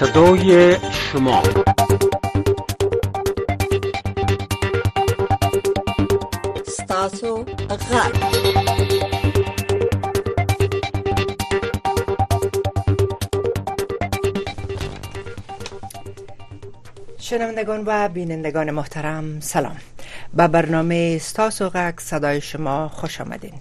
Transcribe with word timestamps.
صدای 0.00 0.76
شما 0.92 1.42
ستاسو 6.68 7.44
غاق. 7.44 8.34
شنوندگان 17.18 17.82
و 17.86 18.08
بینندگان 18.08 18.70
محترم 18.70 19.40
سلام 19.40 19.76
به 20.34 20.48
برنامه 20.48 21.20
و 21.60 21.68
غک 21.68 22.00
صدای 22.00 22.40
شما 22.40 22.88
خوش 22.88 23.20
آمدین 23.20 23.52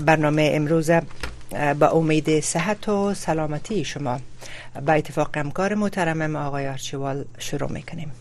برنامه 0.00 0.50
امروز 0.54 0.90
با 1.54 1.88
امید 1.88 2.40
صحت 2.40 2.88
و 2.88 3.14
سلامتی 3.14 3.84
شما 3.84 4.20
با 4.86 4.92
اتفاق 4.92 5.36
همکار 5.36 5.74
محترمم 5.74 6.36
آقای 6.36 6.68
آرچیوال 6.68 7.24
شروع 7.38 7.72
میکنیم 7.72 8.12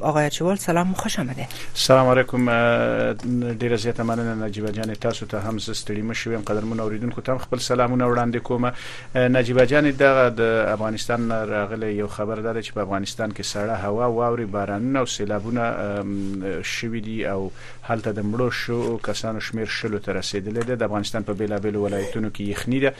آقای 0.00 0.30
چوال 0.30 0.56
سلام 0.56 0.92
خوش 0.92 1.18
آمده 1.18 1.48
سلام 1.74 2.06
علیکم 2.08 2.44
ډیر 3.58 3.76
زیاته 3.76 4.02
مننه 4.02 4.46
نجيبه 4.46 4.72
جان 4.72 4.94
تاسو 4.94 5.26
ته 5.26 5.40
هم 5.40 5.58
ستړي 5.58 6.02
مشویم 6.02 6.40
قدرمن 6.40 6.80
اوریدونکو 6.80 7.20
ته 7.20 7.38
خپل 7.38 7.58
سلامونه 7.58 8.04
وړاندې 8.14 8.36
کوم 8.36 8.70
نجيبه 9.16 9.66
جان 9.66 9.90
د 9.96 10.40
افغانستان 10.68 11.30
راغلی 11.32 11.92
یو 11.94 12.06
خبر 12.08 12.40
ده 12.40 12.62
چې 12.62 12.70
په 12.72 12.80
افغانستان 12.80 13.32
کې 13.32 13.44
سړه 13.52 13.84
هوا 13.84 14.06
واوري 14.06 14.44
بارانونه 14.44 14.98
او 14.98 15.06
سیلابونه 15.06 15.74
شوي 16.62 17.00
دي 17.00 17.26
او 17.26 17.50
هلته 17.82 18.12
د 18.12 18.20
مړو 18.32 18.52
شو 18.54 18.98
کسانو 18.98 19.40
شمیر 19.40 19.64
شلو 19.66 19.98
ته 19.98 20.12
رسیدلی 20.12 20.60
دی 20.60 20.76
د 20.76 20.82
افغانستان 20.82 21.22
په 21.22 21.32
بیلابیلو 21.32 21.82
ولایتونو 21.84 22.28
کې 22.30 22.40
یخنی 22.40 22.80
ده 22.80 22.94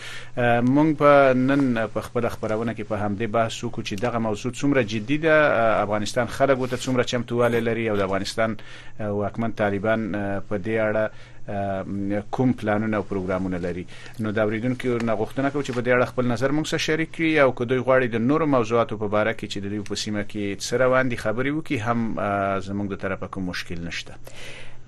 مونږ 0.61 0.97
په 0.99 1.35
نن 1.37 1.87
په 1.87 2.01
خپل 2.01 2.29
خبرونه 2.29 2.75
کې 2.75 2.85
په 2.85 2.97
همدې 2.97 3.27
بحث 3.39 3.65
وکړو 3.65 3.83
چې 3.89 4.05
دغه 4.05 4.19
موضوع 4.19 4.53
څومره 4.53 4.79
جدي 4.95 5.17
ده 5.17 5.37
افغانستان 5.85 6.27
خلک 6.27 6.46
خلک 6.47 6.59
وته 6.61 6.77
څومره 6.77 7.05
چمتواله 7.05 7.61
لري 7.69 7.89
او 7.91 7.97
د 7.97 8.01
افغانستان 8.09 8.57
واکمن 9.01 9.53
طالبان 9.61 10.03
په 10.49 10.59
دې 10.67 10.77
اړه 10.89 12.31
کوم 12.37 12.53
پلانونه 12.61 12.97
او 12.97 13.03
پروګرامونه 13.13 13.59
لري 13.65 13.85
نو 14.27 14.31
دا 14.37 14.45
وريدونکو 14.51 14.89
نه 14.89 15.17
غوښتنه 15.21 15.51
کوي 15.53 15.65
چې 15.65 15.71
په 15.71 15.83
دې 15.83 15.89
اړه 15.89 16.07
خپل 16.13 16.27
نظر 16.35 16.53
موږ 16.53 16.67
سره 16.73 16.79
شریک 16.85 17.11
کړي 17.17 17.33
او 17.43 17.51
کدوې 17.53 17.83
غواړي 17.89 18.09
د 18.15 18.25
نورو 18.29 18.47
موضوعاتو 18.53 18.99
په 19.01 19.09
اړه 19.09 19.33
کې 19.39 19.47
چې 19.53 19.59
د 19.65 19.75
دې 19.75 19.89
په 19.89 19.95
سیمه 19.95 20.25
کې 20.31 20.63
سره 20.71 20.89
باندې 20.95 21.25
خبرې 21.25 21.51
وکړي 21.57 21.79
هم 21.89 22.63
زموږ 22.71 22.89
د 22.95 23.01
طرفه 23.07 23.27
کوم 23.37 23.45
مشکل 23.53 23.81
نشته 23.81 24.15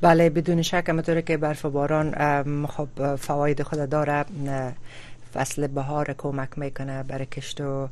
بله 0.06 0.28
بدون 0.38 0.62
شک 0.70 0.88
همطور 0.94 1.20
که 1.20 1.36
برف 1.44 1.66
و 1.66 1.70
باران 1.76 2.14
خب 2.76 3.04
فواید 3.26 3.62
خود 3.70 3.86
داره 3.88 4.24
فصل 5.32 5.66
بهار 5.78 6.14
کمک 6.18 6.58
میکنه 6.58 7.02
برای 7.08 7.26
کشت 7.32 7.60
و 7.60 7.88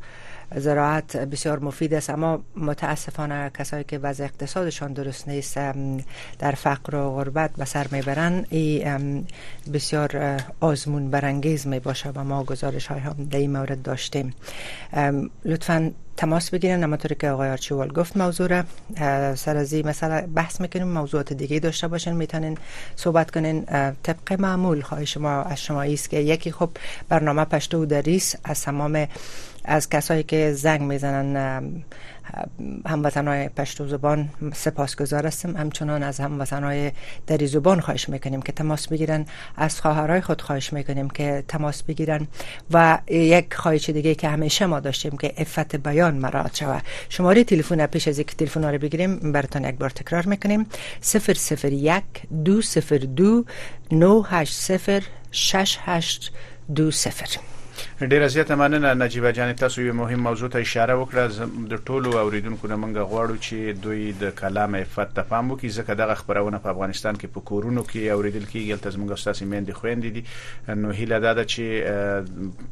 زراعت 0.54 1.16
بسیار 1.16 1.58
مفید 1.58 1.94
است 1.94 2.10
اما 2.10 2.40
متاسفانه 2.56 3.50
کسایی 3.58 3.84
که 3.84 3.98
وضع 3.98 4.24
اقتصادشان 4.24 4.92
درست 4.92 5.28
نیست 5.28 5.54
در 6.38 6.52
فقر 6.56 6.94
و 6.96 7.10
غربت 7.14 7.50
به 7.56 7.64
سر 7.64 7.86
میبرن 7.90 8.46
این 8.50 9.26
بسیار 9.72 10.36
آزمون 10.60 11.10
برانگیز 11.10 11.66
می 11.66 11.80
باشه 11.80 12.08
و 12.14 12.24
ما 12.24 12.44
گزارش 12.44 12.86
های 12.86 13.00
هم 13.00 13.28
در 13.30 13.38
این 13.38 13.50
مورد 13.56 13.82
داشتیم 13.82 14.34
لطفا 15.44 15.90
تماس 16.16 16.50
بگیرن 16.50 16.96
طوری 16.96 17.14
که 17.14 17.30
آقای 17.30 17.50
آرچیوال 17.50 17.88
گفت 17.92 18.16
موضوع 18.16 18.46
را 18.46 18.62
سر 19.36 19.56
از 19.56 19.74
مثلا 19.74 20.26
بحث 20.34 20.60
میکنیم 20.60 20.88
موضوعات 20.88 21.32
دیگه 21.32 21.58
داشته 21.58 21.88
باشین 21.88 22.12
میتونین 22.12 22.58
صحبت 22.96 23.30
کنین 23.30 23.64
طبق 24.02 24.32
معمول 24.40 24.80
خواهی 24.80 25.06
شما 25.06 25.42
از 25.42 25.62
شما 25.62 25.82
است 25.82 26.10
که 26.10 26.16
یکی 26.18 26.52
خب 26.52 26.70
برنامه 27.08 27.44
پشتو 27.44 27.82
و 27.82 27.86
دریس 27.86 28.34
از 28.44 28.62
تمام 28.62 29.06
از 29.66 29.88
کسایی 29.88 30.22
که 30.22 30.52
زنگ 30.52 30.80
میزنن 30.80 31.66
هموطنهای 32.86 33.48
پشتو 33.48 33.88
زبان 33.88 34.28
سپاسگزار 34.54 35.26
هستیم 35.26 35.56
همچنان 35.56 36.02
از 36.02 36.20
هموطنهای 36.20 36.92
دری 37.26 37.46
زبان 37.46 37.80
خواهش 37.80 38.08
میکنیم 38.08 38.42
که 38.42 38.52
تماس 38.52 38.88
بگیرن 38.88 39.26
از 39.56 39.80
خواهرای 39.80 40.20
خود 40.20 40.42
خواهش 40.42 40.72
میکنیم 40.72 41.08
که 41.10 41.44
تماس 41.48 41.82
بگیرن 41.82 42.26
و 42.70 42.98
یک 43.10 43.54
خواهش 43.54 43.90
دیگه 43.90 44.14
که 44.14 44.28
همیشه 44.28 44.66
ما 44.66 44.80
داشتیم 44.80 45.16
که 45.16 45.32
افت 45.38 45.76
بیان 45.76 46.14
مراد 46.14 46.50
شود 46.54 46.82
شماره 47.08 47.44
تلفن 47.44 47.86
پیش 47.86 48.08
از 48.08 48.18
اینکه 48.18 48.34
تلفن 48.34 48.64
رو 48.64 48.78
بگیریم 48.78 49.32
براتون 49.32 49.64
یک 49.64 49.74
بار 49.78 49.90
تکرار 49.90 50.26
میکنیم 50.26 50.66
001 51.62 52.02
202 52.44 53.44
980 53.92 55.02
6820 55.32 57.55
ډیره 58.00 58.26
زیاته 58.28 58.54
مننه 58.54 58.94
نجيبه 58.94 59.30
جان 59.32 59.54
تاسو 59.56 59.82
یو 59.82 59.94
مهم 59.94 60.20
موضوع 60.20 60.48
ته 60.48 60.60
اشاره 60.60 60.94
وکړه 61.00 61.48
د 61.72 61.84
ټولو 61.88 62.10
اوریدونکو 62.18 62.68
نه 62.72 62.76
منګه 62.82 63.02
غواړو 63.10 63.36
چې 63.46 63.82
دوی 63.84 64.12
د 64.22 64.30
کلام 64.40 64.74
عفت 64.76 65.10
ته 65.16 65.22
پام 65.32 65.50
وکړي 65.52 65.70
ځکه 65.78 65.94
دغه 66.02 66.14
خبرونه 66.20 66.58
په 66.58 66.68
افغانستان 66.74 67.14
کې 67.20 67.26
په 67.34 67.40
کورونو 67.50 67.82
کې 67.90 68.02
اوریدل 68.16 68.44
کیږي 68.52 68.78
تل 68.84 68.92
زموږ 68.96 69.10
استاد 69.18 69.36
میندې 69.52 69.72
خويندې 69.80 70.10
دي 70.14 70.22
نو 70.82 70.90
هیله 71.00 71.18
ده 71.20 71.44
چې 71.52 71.64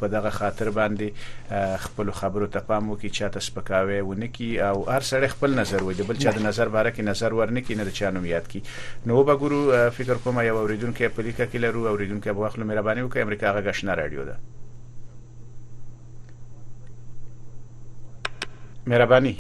په 0.01 0.07
دغه 0.17 0.31
خاطر 0.39 0.71
باندې 0.79 1.09
خپل 1.87 2.11
خبرو 2.23 2.47
ته 2.47 2.59
پام 2.71 2.91
وکړي 2.93 3.11
چې 3.17 3.33
تاسو 3.37 3.51
پکاوي 3.61 4.01
ونه 4.01 4.27
کی 4.35 4.51
او 4.69 4.77
هر 4.95 5.03
سړی 5.11 5.29
خپل 5.37 5.51
نظر 5.61 5.81
وایي 5.83 6.03
بل 6.13 6.17
چا 6.25 6.31
د 6.31 6.41
نظر 6.49 6.69
باره 6.77 6.91
کې 6.97 7.01
نظر 7.13 7.31
ورنه 7.43 7.61
کی 7.67 7.75
نه 7.75 7.85
د 7.85 7.91
چانو 8.01 8.27
یاد 8.35 8.47
کی 8.53 8.61
نو 9.07 9.23
به 9.29 9.35
ګورو 9.43 9.61
فکر 10.01 10.17
کوم 10.25 10.41
یو 10.49 10.57
اوریدونکو 10.63 11.13
په 11.17 11.23
لیکه 11.29 11.45
کې 11.53 11.57
لرو 11.67 11.87
اوریدونکو 11.93 12.31
په 12.35 12.41
واخلو 12.47 12.69
مهرباني 12.73 13.01
وکړي 13.09 13.21
امریکا 13.27 13.47
غږ 13.59 13.71
شنه 13.81 13.95
رادیو 14.03 14.25
ده 14.33 14.37
مهرباني 18.87 19.37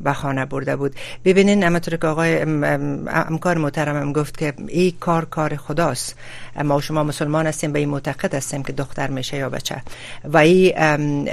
به 0.04 0.12
خانه 0.12 0.44
برده 0.46 0.76
بود 0.76 0.94
ببینین 1.24 1.64
اما 1.64 1.78
که 1.78 2.06
آقای 2.06 2.42
امکار 2.42 3.58
محترمم 3.58 4.12
گفت 4.12 4.38
که 4.38 4.52
این 4.68 4.92
کار 5.00 5.24
کار 5.24 5.56
خداست 5.56 6.14
ما 6.64 6.80
شما 6.80 7.04
مسلمان 7.04 7.46
هستیم 7.46 7.72
به 7.72 7.78
این 7.78 7.88
معتقد 7.88 8.34
هستیم 8.34 8.62
که 8.62 8.72
دختر 8.72 9.10
میشه 9.10 9.36
یا 9.36 9.48
بچه 9.50 9.82
و 10.24 10.36
این 10.38 10.72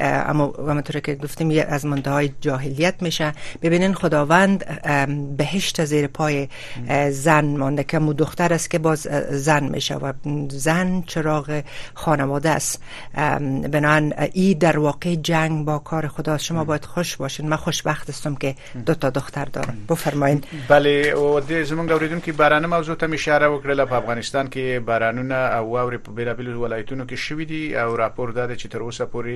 اما 0.01 0.81
که 0.81 1.16
گفتیم 1.16 1.51
از 1.68 1.86
منطقه 1.86 2.12
های 2.12 2.30
جاهلیت 2.42 2.95
میشه 3.01 3.31
ببینین 3.62 3.94
خداوند 3.94 4.66
بهشت 5.38 5.86
زیر 5.86 6.07
پای 6.07 6.48
زن 7.10 7.45
مانده 7.45 7.83
که 7.83 8.00
مو 8.00 8.13
دختر 8.13 8.54
است 8.54 8.69
که 8.71 8.80
باز 8.80 9.07
زن 9.31 9.63
میشه 9.69 9.95
و 9.95 10.13
زن 10.50 11.01
چراغ 11.01 11.62
خانواده 11.94 12.50
است 12.50 12.83
بنان 13.71 14.13
ای 14.33 14.54
در 14.54 14.80
واقع 14.80 15.16
جنگ 15.16 15.66
با 15.66 15.80
کار 15.80 16.07
خدا 16.07 16.38
شما 16.38 16.63
باید 16.63 16.86
خوش 16.86 17.18
باشین 17.18 17.50
من 17.50 17.57
خوشبخت 17.57 18.10
هستم 18.10 18.36
که 18.36 18.56
دو 18.85 18.94
تا 18.94 19.09
دختر 19.09 19.45
دارم 19.45 19.77
بفرمایید 19.89 20.45
بله 20.67 20.89
او 20.89 21.39
د 21.39 21.63
زمونږ 21.63 21.91
اوریدونکو 21.91 22.31
بارانه 22.31 22.67
موضوع 22.67 22.95
ته 22.95 23.09
اشاره 23.13 23.47
وکړله 23.57 23.85
په 23.91 23.95
افغانستان 23.95 24.47
کې 24.50 24.85
بارانونه 24.89 25.35
او 25.35 25.71
واوري 25.71 25.97
په 25.97 26.11
بیلابیلو 26.11 26.61
ولایتونو 26.63 27.07
کې 27.07 27.15
شوې 27.15 27.45
دي 27.51 27.77
او 27.77 27.95
راپور 27.97 28.31
داده 28.31 28.56
چې 28.57 28.67
تر 28.67 28.79
اوسه 28.79 29.06
پورې 29.06 29.35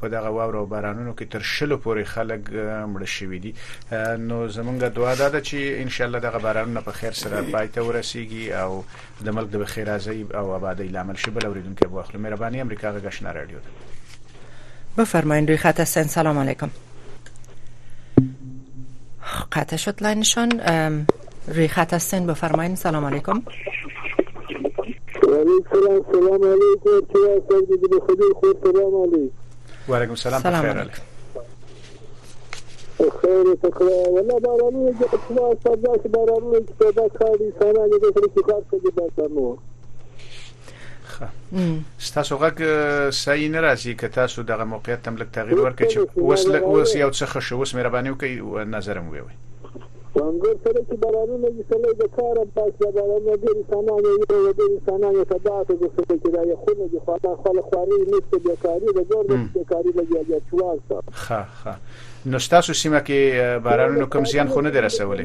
په 0.00 0.08
دغه 0.14 0.28
واورو 0.36 0.58
او 0.58 0.66
بارانونو 0.66 1.14
کې 1.18 1.24
تر 1.32 1.42
شلو 1.42 1.78
پورې 1.84 2.02
خلک 2.04 2.50
مړه 2.92 3.08
شوې 3.16 3.38
دي 3.46 3.54
نو 4.28 4.48
زمونږ 4.52 4.84
دعا 4.84 5.14
ده 5.28 5.40
چې 5.44 5.54
ان 5.54 5.88
شاء 5.88 6.06
الله 6.06 6.18
دغه 6.20 6.38
بارانونه 6.38 6.80
په 6.80 6.92
خیر 6.92 7.12
سره 7.12 7.42
پای 7.42 7.68
ته 7.68 7.80
ورسیږي 7.88 8.44
او 8.62 8.84
د 9.24 9.28
ملک 9.30 9.50
د 9.50 9.56
بخیرازي 9.62 10.26
او 10.34 10.52
آبادی 10.54 10.88
لامل 10.94 11.16
شي 11.16 11.30
بل 11.30 11.46
اوریدونکو 11.46 11.88
واخلو 11.90 12.20
مهرباني 12.20 12.60
امریکا 12.60 12.92
غږ 13.00 13.06
آشنا 13.06 13.30
رادیو 13.32 13.58
بفرمایید 14.98 15.46
دوی 15.46 15.56
خط 15.56 15.80
هستن 15.80 16.02
سلام 16.18 16.38
علیکم 16.38 16.68
قطع 19.52 19.76
شد 19.76 19.94
لاینشان 20.02 20.60
روی 21.48 21.68
خط 21.68 21.94
هستین 21.94 22.26
بفرمایید 22.26 22.74
سلام 22.76 23.04
علیکم 23.04 23.42
سلام 23.42 23.54
سلام 26.12 26.44
علیکم 26.44 27.06
چه 27.12 27.18
هستن 27.36 27.60
دیگه 27.70 27.88
به 27.88 28.00
خودی 28.06 28.22
خود 28.40 28.58
سلام 28.64 29.02
علیکم 29.02 29.30
و 29.88 29.94
علیکم 29.94 30.14
سلام 30.14 30.40
سلام 30.40 30.64
علیکم 30.66 31.02
خیر 32.98 33.54
تکرار 33.62 34.08
والا 34.12 34.38
بارانو 34.38 34.88
یک 34.90 35.00
جا 35.00 35.06
چه 35.10 35.18
هستن 35.50 35.74
داشت 35.82 36.06
بارانو 36.06 36.56
یک 36.56 36.66
پیدا 36.78 37.08
کردی 37.08 37.52
سانا 37.60 37.86
یک 37.86 38.02
جا 38.14 38.22
چه 38.34 38.40
کار 38.42 38.62
ښه 41.16 41.28
تاسو 42.16 42.32
غږ 42.42 42.56
صحیح 43.24 43.48
نه 43.54 43.60
راځي 43.66 43.92
که 44.00 44.06
تاسو 44.18 44.38
دغه 44.50 44.64
موقعیت 44.72 45.00
تم 45.04 45.14
لک 45.20 45.28
تغییر 45.36 45.58
ورکړئ 45.62 45.84
چې 45.92 45.98
اوس 46.26 46.42
اوس 46.70 46.90
یو 47.02 47.10
څه 47.18 47.24
ښه 47.32 47.40
شو 47.46 47.54
اوس 47.60 47.70
مهرباني 47.76 48.10
وکړئ 48.12 48.32
نظر 48.76 48.96
مو 49.04 49.10
ویوي 49.12 49.34
وانګور 50.16 50.56
سره 50.64 50.80
چې 50.88 50.94
بارانونه 51.04 51.48
چې 51.54 51.62
سره 51.70 51.92
د 52.00 52.06
کار 52.16 52.36
په 52.56 52.64
څیر 52.78 52.90
بارانونه 52.96 53.36
ډېر 53.44 53.62
سامان 53.70 54.02
یې 54.02 54.36
یو 54.42 54.52
ډېر 54.58 54.76
سامان 54.88 55.14
یې 55.14 55.24
صدا 55.32 55.56
ته 55.68 55.74
د 55.80 55.88
څه 55.94 56.02
کې 56.20 56.28
راي 56.36 56.54
خو 56.62 56.74
نه 56.80 56.86
دي 56.92 56.98
خو 57.06 57.16
دا 57.24 57.32
خپل 57.40 57.58
خواري 57.68 57.98
نشته 58.12 58.38
د 58.46 58.60
کاری 58.66 58.94
د 58.98 59.00
ګور 59.10 59.24
د 59.54 59.64
کاری 59.72 59.92
لګیا 60.00 60.20
د 60.28 60.44
چوال 60.50 60.78
څه 60.90 61.18
ها 61.22 61.40
ها 61.62 61.74
نو 62.34 62.42
تاسو 62.54 62.76
سیمه 62.82 63.00
کې 63.08 63.18
بارانونو 63.68 64.08
کوم 64.16 64.28
زیان 64.34 64.52
خو 64.56 64.62
نه 64.68 64.72
درسولې 64.76 65.24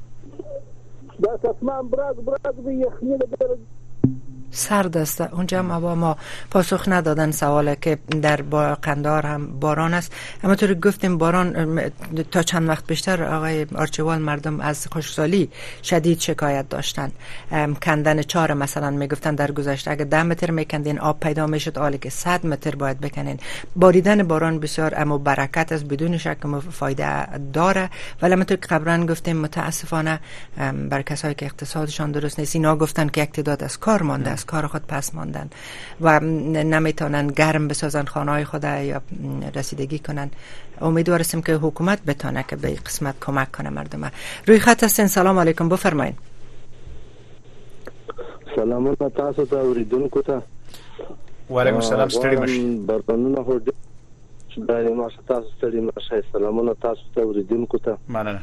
Да, 1.19 1.39
Тасман, 1.39 1.89
брат, 1.89 2.17
брат, 2.25 2.57
вы 2.57 2.75
ехали, 2.75 3.19
سرد 4.55 4.97
است 4.97 5.21
اونجا 5.21 5.59
هم 5.59 5.67
ما 5.99 6.17
پاسخ 6.51 6.85
ندادن 6.89 7.31
سواله 7.31 7.77
که 7.83 7.99
در 8.23 8.43
با 8.43 8.75
قندار 8.83 9.27
هم 9.27 9.47
باران 9.61 9.95
است 9.95 10.13
اما 10.45 10.55
طور 10.55 10.75
گفتیم 10.75 11.19
باران 11.19 11.81
تا 12.33 12.43
چند 12.43 12.69
وقت 12.69 12.87
بیشتر 12.87 13.25
آقای 13.25 13.67
آرچوال 13.75 14.19
مردم 14.19 14.61
از 14.61 14.89
خشکسالی 14.95 15.51
شدید 15.83 16.21
شکایت 16.21 16.69
داشتن 16.69 17.13
کندن 17.83 18.23
چهار 18.23 18.55
مثلا 18.55 18.91
میگفتن 18.91 19.35
در 19.35 19.51
گذشته 19.53 19.91
اگه 19.91 20.05
ده 20.05 20.23
متر 20.23 20.51
میکندین 20.51 20.99
آب 21.01 21.21
پیدا 21.21 21.47
میشد 21.47 21.79
حالی 21.79 21.99
که 21.99 22.11
صد 22.11 22.47
متر 22.47 22.75
باید 22.75 23.01
بکنین 23.01 23.39
باریدن 23.77 24.23
باران 24.23 24.59
بسیار 24.59 24.95
اما 24.97 25.19
برکت 25.19 25.73
است 25.73 25.85
بدون 25.85 26.19
شک 26.19 26.37
فایده 26.71 27.39
داره 27.39 27.91
ولی 28.23 28.33
همونطور 28.33 28.57
که 28.57 28.67
قبلا 28.67 29.07
گفتیم 29.07 29.37
متاسفانه 29.37 30.21
بر 30.91 31.03
کسایی 31.03 31.35
که 31.35 31.47
اقتصادشان 31.47 32.13
درست 32.13 32.39
نیست 32.39 32.57
اینا 32.57 32.77
گفتن 32.77 33.09
که 33.09 33.27
تعداد 33.27 33.63
از 33.65 33.79
کار 33.81 34.03
مانده 34.03 34.37
کار 34.47 34.67
خود 34.67 34.83
پس 34.89 35.15
ماندن 35.15 35.51
و 36.01 36.21
نمیتونن 36.21 37.27
گرم 37.27 37.69
بسازن 37.69 38.05
خانه 38.05 38.45
خود 38.45 38.65
یا 38.65 39.01
رسیدگی 39.55 39.99
کنن 39.99 40.31
امیدوار 40.81 41.23
که 41.23 41.55
حکومت 41.55 42.03
بتانه 42.03 42.45
که 42.49 42.57
به 42.57 42.75
قسمت 42.75 43.15
کمک 43.21 43.53
کنه 43.53 43.71
مردم 43.71 44.11
روی 44.47 44.59
خط 44.59 44.85
هستین 44.85 45.07
سلام 45.07 45.39
علیکم 45.39 45.69
بفرمایید 45.69 46.15
سلام 48.57 48.95
تاسو 48.95 49.47
ته 49.47 50.09
کوتا 50.09 50.43
و 51.51 51.61
علیکم 51.61 51.81
سلام 51.81 52.09
ستړي 52.09 52.37
مشي 52.39 52.77
بربنونه 52.77 53.41
هو 53.41 53.59
د 53.59 53.73
ما 54.97 55.11
تاسو 55.29 55.47
ستړي 55.59 55.93
سلام 56.09 56.23
سلامونه 56.33 56.75
تاسو 56.83 57.01
ته 57.15 57.67
کتا 57.71 57.93
ته 57.97 57.99
مننه 58.09 58.43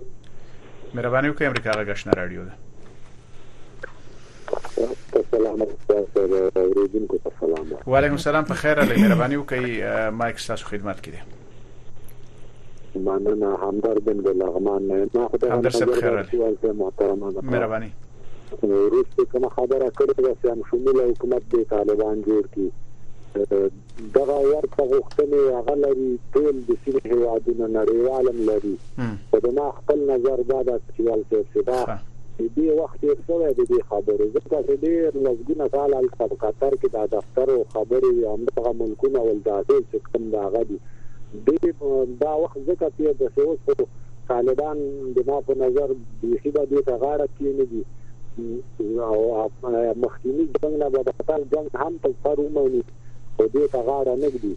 مهرباني 0.00 1.28
وکړئ 1.30 1.44
امریکا 1.52 1.70
غږشن 1.82 2.18
رادیو 2.22 2.40
ده 2.50 2.54
السلام 5.22 5.54
علیکم 5.68 5.94
وعلیکم 6.66 7.86
السلام 8.20 8.50
په 8.52 8.56
خیر 8.64 8.84
علي 8.84 8.94
مهرباني 9.02 9.36
وکړئ 9.42 9.64
مایک 10.20 10.36
تاسو 10.50 10.64
خدمت 10.74 10.98
کړئ 11.08 11.20
مننه 12.98 13.56
همدر 13.56 13.94
بن 13.98 14.12
بلغمان 14.22 14.86
نه 15.14 15.28
خدای 15.28 15.50
همدر 15.50 15.70
صاحب 15.70 15.92
خیر 15.92 16.72
محترمانه 16.72 17.38
مهرباني 17.42 17.92
روس 18.62 19.06
کوم 19.32 19.48
خبره 19.48 19.90
کړې 19.90 20.14
ده 20.22 20.34
چې 20.44 20.48
هم 20.50 20.62
شمول 20.70 21.00
حکومت 21.10 21.42
د 21.48 21.62
طالبان 21.70 22.22
جوړ 22.22 22.44
کی 22.54 22.70
دغه 24.14 24.32
ورته 24.52 24.82
غوښتنې 24.92 25.38
هغه 25.58 25.74
لري 25.74 26.18
ټول 26.34 26.54
د 26.68 26.72
سیمې 26.84 27.00
هیوادونو 27.06 27.64
نړیوالم 27.84 28.38
لري 28.50 28.78
په 29.30 29.38
دنا 29.40 29.70
خپل 29.78 29.98
نظر 30.10 30.36
دا 30.48 30.62
د 30.62 30.70
چوال 30.96 31.24
څه 31.30 31.62
ده 31.68 31.98
دې 32.56 32.68
وخت 32.80 32.98
یې 33.04 33.14
سره 33.26 33.52
د 33.58 33.60
دې 33.72 33.80
خبرې 33.90 34.26
ځکه 34.36 34.56
چې 34.68 34.72
ډېر 34.86 35.10
لږونه 35.26 35.68
کال 35.74 35.92
په 36.18 36.36
قطر 36.46 36.72
کې 36.80 36.88
د 36.94 36.96
دفتر 37.16 37.50
او 37.50 37.64
خبرې 37.74 38.12
همدغه 38.32 38.72
ملکونه 38.80 39.18
ول 39.22 39.40
داسې 39.48 39.76
څه 39.92 39.96
کم 40.12 40.24
دا 40.36 40.44
غدي 40.54 40.78
دې 41.46 41.56
دا 42.22 42.32
وخت 42.42 42.58
ځکه 42.68 42.86
چې 42.96 43.02
د 43.20 43.22
سیوس 43.36 43.58
په 43.66 43.74
طالبان 44.30 44.76
د 45.16 45.18
ما 45.28 45.38
په 45.48 45.52
نظر 45.64 45.88
بيخي 46.20 46.50
به 46.54 46.62
دې 46.72 46.80
تغاړه 46.90 47.26
کینې 47.36 47.66
دي 47.72 47.82
او 49.10 49.18
مخکینی 50.04 50.44
جنگ 50.60 50.74
نه 50.82 50.88
به 50.92 51.00
بطل 51.08 51.40
جنگ 51.52 51.68
هم 51.82 51.92
په 52.02 52.08
سر 52.22 52.36
ومني 52.44 52.82
او 53.38 53.44
دې 53.54 53.64
تغاړه 53.76 54.14
نه 54.22 54.28
دي 54.44 54.54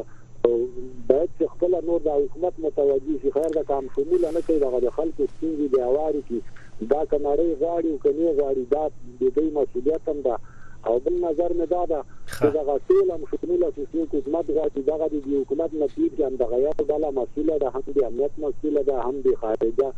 باید 1.08 1.42
خپل 1.54 1.74
نور 1.88 2.00
د 2.06 2.14
حکومت 2.20 2.60
متوجي 2.66 3.16
شي 3.22 3.32
خیر 3.38 3.50
د 3.58 3.66
کام 3.72 3.90
شمول 3.96 4.28
نه 4.38 4.44
کوي 4.46 4.60
د 4.62 4.94
خلکو 4.98 5.28
ستونزې 5.32 5.66
د 5.74 5.90
اواري 5.90 6.22
کې 6.30 6.88
دا 6.94 7.02
کماري 7.14 7.50
غاړي 7.64 7.90
او 7.92 8.00
کني 8.06 8.32
غاړي 8.40 8.64
دا 8.74 8.86
د 8.94 9.22
دې 9.36 9.46
مسولیت 9.60 10.08
هم 10.12 10.24
ده 10.28 10.38
او 10.86 10.98
بل 10.98 11.12
نظر 11.24 11.52
مې 11.52 11.66
دا 11.70 11.82
ده 11.92 12.00
چې 12.26 12.48
دا 12.56 12.62
غسیل 12.68 13.10
هم 13.14 13.24
شمول 13.30 13.64
اساسي 13.64 14.02
حکومت 14.12 14.46
غواړي 14.56 14.80
دا 14.86 15.08
د 15.12 15.26
حکومت 15.32 15.74
نصیب 15.82 16.14
کې 16.16 16.22
هم 16.28 16.36
د 16.42 16.48
غیاب 16.52 16.78
بالا 16.90 17.10
مسوله 17.18 17.58
ده 17.62 17.68
هم 17.76 17.82
د 17.96 18.00
امنیت 18.08 18.38
مسوله 18.44 18.82
ده 18.88 18.96
هم 19.08 19.20
د 19.26 19.34
خارجه 19.42 19.88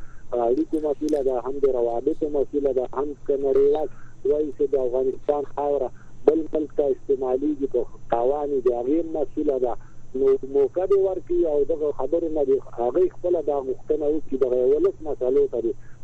اړیکو 0.47 0.77
مسوله 0.89 1.21
ده 1.29 1.37
هم 1.45 1.55
د 1.67 1.77
روابطو 1.79 2.27
مسوله 2.39 2.73
ده 2.79 2.85
هم 2.97 3.09
کنړیوال 3.29 3.89
وایي 4.31 4.51
چې 4.57 4.65
د 4.75 4.83
افغانستان 4.87 5.43
خاوره 5.57 5.91
بل 6.27 6.45
ملک 6.55 6.75
ته 6.79 6.91
استعمالي 6.97 7.55
د 7.63 7.75
قوانینو 8.15 8.61
د 8.69 8.85
غیر 8.91 9.07
مسوله 9.19 9.59
ده 9.67 9.75
نو 10.21 10.33
موقع 10.57 10.85
دی 10.91 10.97
ورکی 11.09 11.39
او 11.53 11.65
دغه 11.69 11.93
خبره 11.99 12.29
نه 12.39 12.45
دی 12.49 12.57
هغه 12.79 13.05
خپل 13.17 13.37
دا 13.51 13.61
مختنه 13.71 14.07
او 14.09 14.17
چې 14.17 14.43
د 14.43 14.73
ولس 14.73 14.97
مسالو 15.11 15.47
ته 15.53 15.63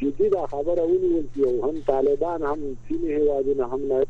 جدي 0.00 0.28
دا 0.36 0.42
خبره 0.56 0.84
ونیول 0.90 1.24
چې 1.32 1.64
هم 1.66 1.80
طالبان 1.92 2.44
هم 2.50 2.60
سیمه 2.88 3.16
هوادونه 3.16 3.66
هم 3.74 3.80
نه 3.92 4.00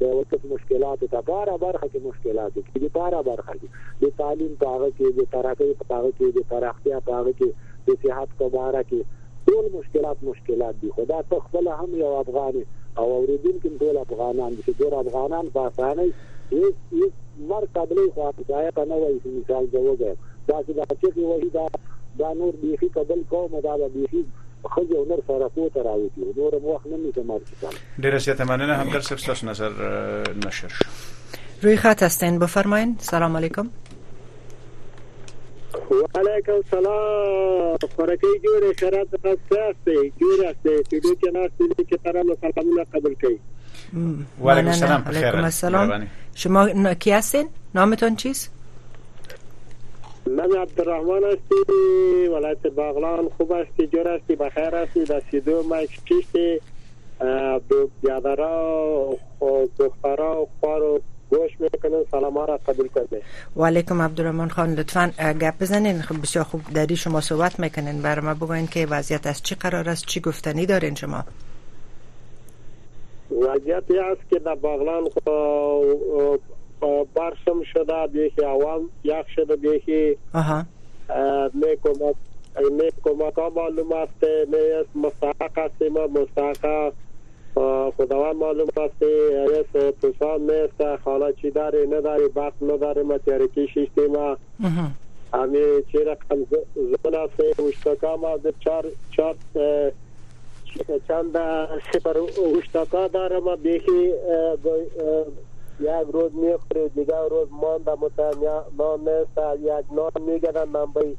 د 0.00 0.10
وخت 0.18 0.42
مشکلات 0.52 1.00
ته 1.12 1.20
بار 1.28 1.48
بار 1.62 1.74
خکې 1.82 2.00
مشکلات 2.10 2.50
دي 2.56 2.62
چې 2.70 2.90
بار 2.96 3.14
بار 3.28 3.40
خکې 3.48 3.68
د 4.02 4.12
تعلیم 4.20 4.52
په 4.60 4.66
هغه 4.74 4.90
کې 4.96 5.06
د 5.18 5.26
ترقې 5.32 5.70
په 5.88 5.94
هغه 6.00 6.10
کې 6.18 6.26
د 6.36 6.44
ترقیا 6.52 6.98
په 7.08 7.12
هغه 7.18 7.32
کې 7.38 7.48
د 7.88 7.98
صحت 8.04 8.28
په 8.42 8.46
اړه 8.66 8.82
کې 8.88 9.00
ټول 9.46 9.64
مشکلات 9.78 10.18
مشکلات 10.30 10.74
دي 10.82 10.88
خدا 11.00 11.18
ته 11.32 11.36
خپل 11.48 11.64
هم 11.78 11.90
یو 12.02 12.12
افغان 12.22 12.54
او 13.00 13.06
اوریدونکو 13.18 13.66
ټول 13.80 13.94
افغانان 14.06 14.52
چې 14.62 14.70
ډېر 14.80 14.92
افغانان 15.04 15.44
په 15.54 15.60
اسانۍ 15.70 16.08
هیڅ 16.52 16.74
هیڅ 16.98 17.12
مر 17.52 17.68
قبلې 17.78 18.16
خو 18.16 18.48
ځای 18.50 18.66
نه 18.90 18.96
وایي 19.02 19.34
مثال 19.38 19.64
زوګه 19.74 20.12
دا 20.48 20.58
چې 20.66 20.72
دا 20.78 20.84
چې 20.90 21.30
وایي 21.30 21.48
دا 21.58 21.66
دا 22.22 22.30
نور 22.42 22.60
بیخي 22.62 22.88
قبل 22.98 23.20
کوم 23.34 23.58
دا 23.66 23.74
بیخي 23.98 24.22
خځه 24.64 24.94
او 24.98 25.04
نر 25.10 25.20
سره 25.26 25.48
کوته 25.54 25.82
راوتی 25.82 26.20
نور 26.36 26.52
مو 26.62 26.68
وخت 26.74 26.86
نه 26.86 26.96
زمار 27.16 27.40
کیږي 27.40 27.76
ډیر 28.00 28.16
زیاته 28.18 28.44
مننه 28.44 28.74
همکار 28.76 29.00
صاحب 29.00 29.20
تاسو 29.20 29.46
نظر 29.46 29.70
نشر 30.46 30.68
شو 30.68 30.84
روی 31.62 31.76
خط 31.76 32.02
هستین 32.02 32.38
بفرمایین 32.38 32.96
سلام 33.00 33.36
علیکم 33.36 33.68
و 35.90 36.18
علیکم 36.20 36.60
سلام 36.70 37.76
فرکی 37.96 38.32
جوره 38.44 38.72
شرط 38.80 39.10
راځي 39.24 40.00
جوړ 40.20 40.34
راځي 40.44 40.74
چې 40.88 40.96
دوی 41.04 41.16
که 41.20 41.30
ناس 41.34 41.50
دي 41.58 41.84
چې 41.84 41.96
سلام 42.04 42.28
سلامونه 42.42 42.84
قبل 42.94 43.14
کهی 43.20 43.40
و 44.40 44.50
علیکم 44.50 44.70
السلام 44.70 45.02
بخیر 45.86 46.06
شما 46.34 46.94
کی 46.94 47.10
هستین 47.12 47.48
نامتون 47.74 48.16
چیست 48.16 48.57
من 50.28 50.56
عبدالرحمن 50.56 51.24
هستی 51.24 52.26
ولایت 52.28 52.66
باغلان 52.66 53.28
خوب 53.36 53.52
هستی 53.52 53.86
جور 53.86 54.08
هستی 54.14 54.36
بخیر 54.36 54.74
هستی 54.74 55.04
دستیدو 55.04 55.62
من 55.62 55.86
دو 57.68 57.90
بیادرها 58.02 59.08
و 59.42 59.68
دخترا 59.78 60.42
و 60.42 60.48
خوار 60.60 60.82
و 60.82 61.00
گوش 61.30 61.50
میکنن 61.60 62.04
سلام 62.10 62.36
ها 62.38 62.44
را 62.44 62.56
قبول 62.68 62.86
کنید 62.88 63.08
و 63.56 63.64
علیکم 63.64 64.02
عبدالرحمن 64.02 64.48
خان 64.48 64.74
لطفا 64.74 65.12
گپ 65.18 65.54
بزنین 65.60 66.00
خب 66.02 66.22
بسیار 66.22 66.44
خوب 66.44 66.60
داری 66.74 66.96
شما 66.96 67.20
صحبت 67.20 67.60
میکنین 67.60 68.02
برای 68.02 68.24
ما 68.26 68.34
بگوین 68.34 68.66
که 68.66 68.86
وضعیت 68.90 69.26
از 69.26 69.42
چی 69.42 69.54
قرار 69.54 69.88
است 69.88 70.06
چی 70.06 70.20
گفتنی 70.20 70.66
دارین 70.66 70.94
شما 70.94 71.24
وضعیتی 73.42 73.98
هست 73.98 74.30
که 74.30 74.38
در 74.38 74.54
باغلان. 74.54 75.04
خب، 75.26 76.40
بارسم 77.14 77.62
شده 77.72 78.06
بیخی 78.06 78.42
عوام 78.42 78.90
یخ 79.04 79.26
شده 79.34 79.56
بیخی 79.56 80.16
آها 80.34 80.64
نه 81.60 81.76
کمک 81.84 82.14
نه 82.78 82.90
کمک 83.04 83.38
معلوم 83.56 83.92
است 83.92 84.24
نه 84.24 84.84
مستحق 84.94 85.58
است 85.58 85.82
ما 85.82 86.06
مستحق 86.06 86.92
خداوند 87.96 88.36
معلوم 88.36 88.68
است 88.76 89.02
ایس 89.02 89.92
پوسان 90.02 90.40
نیست 90.40 90.96
خالا 90.96 91.32
چی 91.32 91.50
داره 91.50 91.86
نداره 91.86 92.28
بخت 92.28 92.62
نداره 92.62 93.02
ما 93.02 93.18
تیارکی 93.18 93.68
شیستیم 93.68 94.12
همی 95.34 95.58
چی 95.92 95.98
رقم 95.98 96.38
زون 96.74 97.14
است 97.14 97.60
وشتکام 97.60 98.24
از 98.24 98.40
چار 98.60 98.84
چار 99.10 99.36
چند 101.08 101.38
سپر 101.92 102.16
وشتکا 102.56 103.08
داره 103.08 103.40
ما 103.40 103.56
بیخی 103.56 104.12
یک 105.80 106.06
روز 106.12 106.34
میخوری 106.34 106.88
دیگر 106.88 107.28
روز 107.30 107.48
مانده 107.50 107.92
متنیا 107.94 108.64
نان 108.78 109.00
نیست 109.00 109.60
یک 109.60 109.92
نان 109.92 110.10
میگردن 110.20 110.64
منبی 110.64 111.16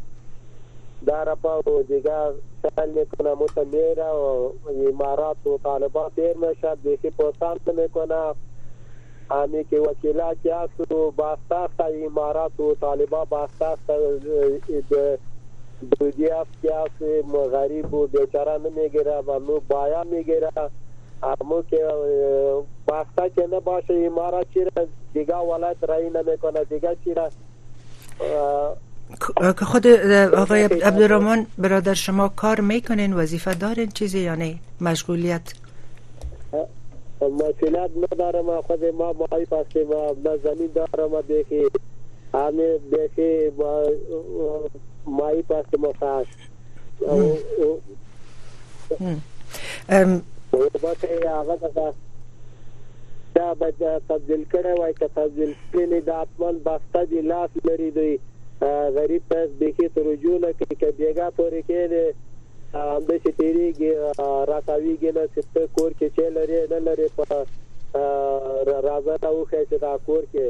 در 1.06 1.36
پا 1.44 1.60
و 1.60 1.84
دیگر 1.84 2.32
سل 2.76 2.90
میکنه 2.90 3.34
مت 3.34 3.58
میره 3.58 4.04
و 4.10 4.50
امارات 4.90 5.48
و 5.48 5.58
طالبان 5.64 6.12
دیر 6.16 6.38
میشه 6.38 6.76
بیخی 6.84 7.10
پسند 7.10 7.80
میکنه 7.80 8.34
همی 9.32 9.64
که 9.64 9.80
وکیلا 9.80 10.34
که 10.44 10.56
هست 10.56 10.92
و 10.92 11.12
باستاست 11.12 11.82
امارات 12.06 12.60
و 12.60 12.76
طالبان 12.82 13.26
باستاست 13.30 13.92
دودی 16.00 16.28
هست 16.28 16.62
که 16.62 16.76
هست 16.76 17.32
غریب 17.52 17.94
و 17.94 18.08
بیچاره 18.08 18.58
نمیگیره 18.58 19.12
و 19.16 19.40
نو 19.40 19.60
بایا 19.70 20.04
میگیره 20.04 20.52
اما 21.24 21.64
که 21.70 21.78
وقتا 22.88 23.30
که 23.30 23.48
نباشه 23.54 23.94
ایمارا 23.94 24.44
را 24.78 24.88
دیگه 25.14 25.36
ولد 25.36 25.78
رایی 25.86 26.10
نمیکنه 26.10 26.64
دیگه 26.64 26.98
که 28.20 29.66
خود 29.66 29.88
آقای 30.38 30.64
عبدالرحمن 30.64 31.46
برادر 31.58 31.94
شما 31.94 32.28
کار 32.30 32.60
میکنین 32.62 33.14
وظیفه 33.14 33.54
دارین 33.54 33.90
چیزی 33.90 34.20
یا 34.20 34.36
نه 34.36 34.56
مشغولیت 34.82 35.42
مسئولیت 37.22 37.90
ندارم 38.12 38.62
خود 38.62 38.86
ما 38.86 39.14
مایی 39.32 39.46
پستی 39.46 39.84
ما 39.84 40.14
زمین 40.44 40.70
دارم 40.76 41.22
بیخی 41.28 41.64
همه 42.34 42.78
بیخی 42.78 43.52
مایی 45.06 45.42
پستی 45.42 45.78
ما 45.78 45.94
خاش 46.00 46.28
قربت 50.52 51.04
یې 51.04 51.26
هغه 51.28 51.56
دا 51.80 51.88
دا 53.36 53.48
به 53.60 53.72
تبدیل 54.10 54.46
کړی 54.54 54.74
وای 54.80 54.94
که 55.00 55.08
تبدیل 55.16 55.54
کړي 55.74 56.00
د 56.08 56.10
اتمن 56.10 56.56
بسته 56.64 57.06
دی 57.12 57.22
لاس 57.22 57.50
لري 57.66 57.92
دی 57.98 58.14
غریب 58.98 59.22
پس 59.30 59.50
بخي 59.60 59.88
ترجو 59.96 60.34
نه 60.38 60.52
کوي 60.54 60.76
که 60.76 60.94
بیګا 61.00 61.28
پورې 61.38 61.62
کېږي 61.68 62.06
همدا 62.74 63.16
چې 63.24 63.30
تیریږي 63.42 63.92
راتاویږي 64.54 65.12
نه 65.18 65.24
چې 65.36 65.40
په 65.54 65.62
کور 65.78 65.92
کې 66.00 66.08
چې 66.18 66.22
لري 66.40 66.60
نه 66.72 66.80
لري 66.88 67.08
په 67.20 67.24
راځه 68.88 69.18
او 69.32 69.46
خې 69.50 69.62
چې 69.70 69.78
دا 69.86 69.94
کور 70.08 70.24
کې 70.34 70.46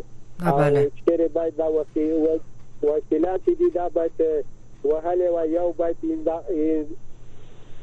چې 1.06 1.27
باید 1.34 1.53
دا 1.62 1.68
وکړي 1.75 2.06
وکیلات 2.88 3.41
دي 3.60 3.68
دا 3.75 3.86
باید 4.00 4.20
وهلې 4.84 5.27
و 5.36 5.38
یو 5.53 5.68
باید 5.77 5.98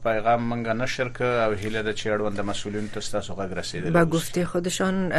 پیغام 0.06 0.40
مونږ 0.48 0.66
نشر 0.68 1.08
ک 1.08 1.22
او 1.22 1.52
هیله 1.52 1.82
د 1.82 1.92
چیروند 1.92 2.40
مسئولین 2.40 2.88
تاسو 2.88 3.34
غږ 3.34 3.52
رسیدل 3.58 3.90
با 3.92 4.04
گفتې 4.06 4.40
خودشان 4.52 5.12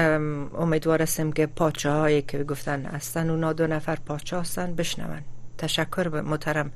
امیدوار 0.66 1.02
هستم 1.02 1.32
که 1.32 1.46
پاچاهایی 1.48 2.22
که 2.22 2.44
گفتن 2.44 2.84
هستن 2.86 3.30
اونا 3.30 3.54
دو 3.54 3.68
نفر 3.68 3.96
پاچا 3.96 4.42
هستن 4.42 4.74
بشنون 4.76 5.22
تشکر 5.58 6.08
به 6.08 6.22
محترم 6.22 6.72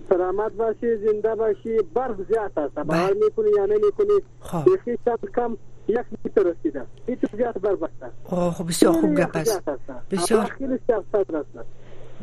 سلامت 0.09 0.53
باشی 0.53 0.97
زنده 1.07 1.35
باشی 1.35 1.77
برف 1.95 2.17
زیاد 2.29 2.59
است 2.59 2.75
بله. 2.75 2.85
بهار 2.85 3.15
میکنی 3.25 3.51
یا 3.57 3.67
نمیکنی 3.67 4.17
بیخی 4.65 4.97
خب. 5.05 5.05
چند 5.05 5.31
کم 5.37 5.57
یک 5.89 6.05
متر 6.25 6.43
رسیده 6.51 6.83
هیچ 7.07 7.19
زیاد 7.37 7.61
برف 7.61 7.83
است 7.83 8.57
خب 8.59 8.67
بسیار 8.69 8.93
خوب 8.93 9.15
گپ 9.21 9.37
است 9.37 9.63
بسیار 10.11 10.45
خیلی 10.45 10.75
است 10.75 11.59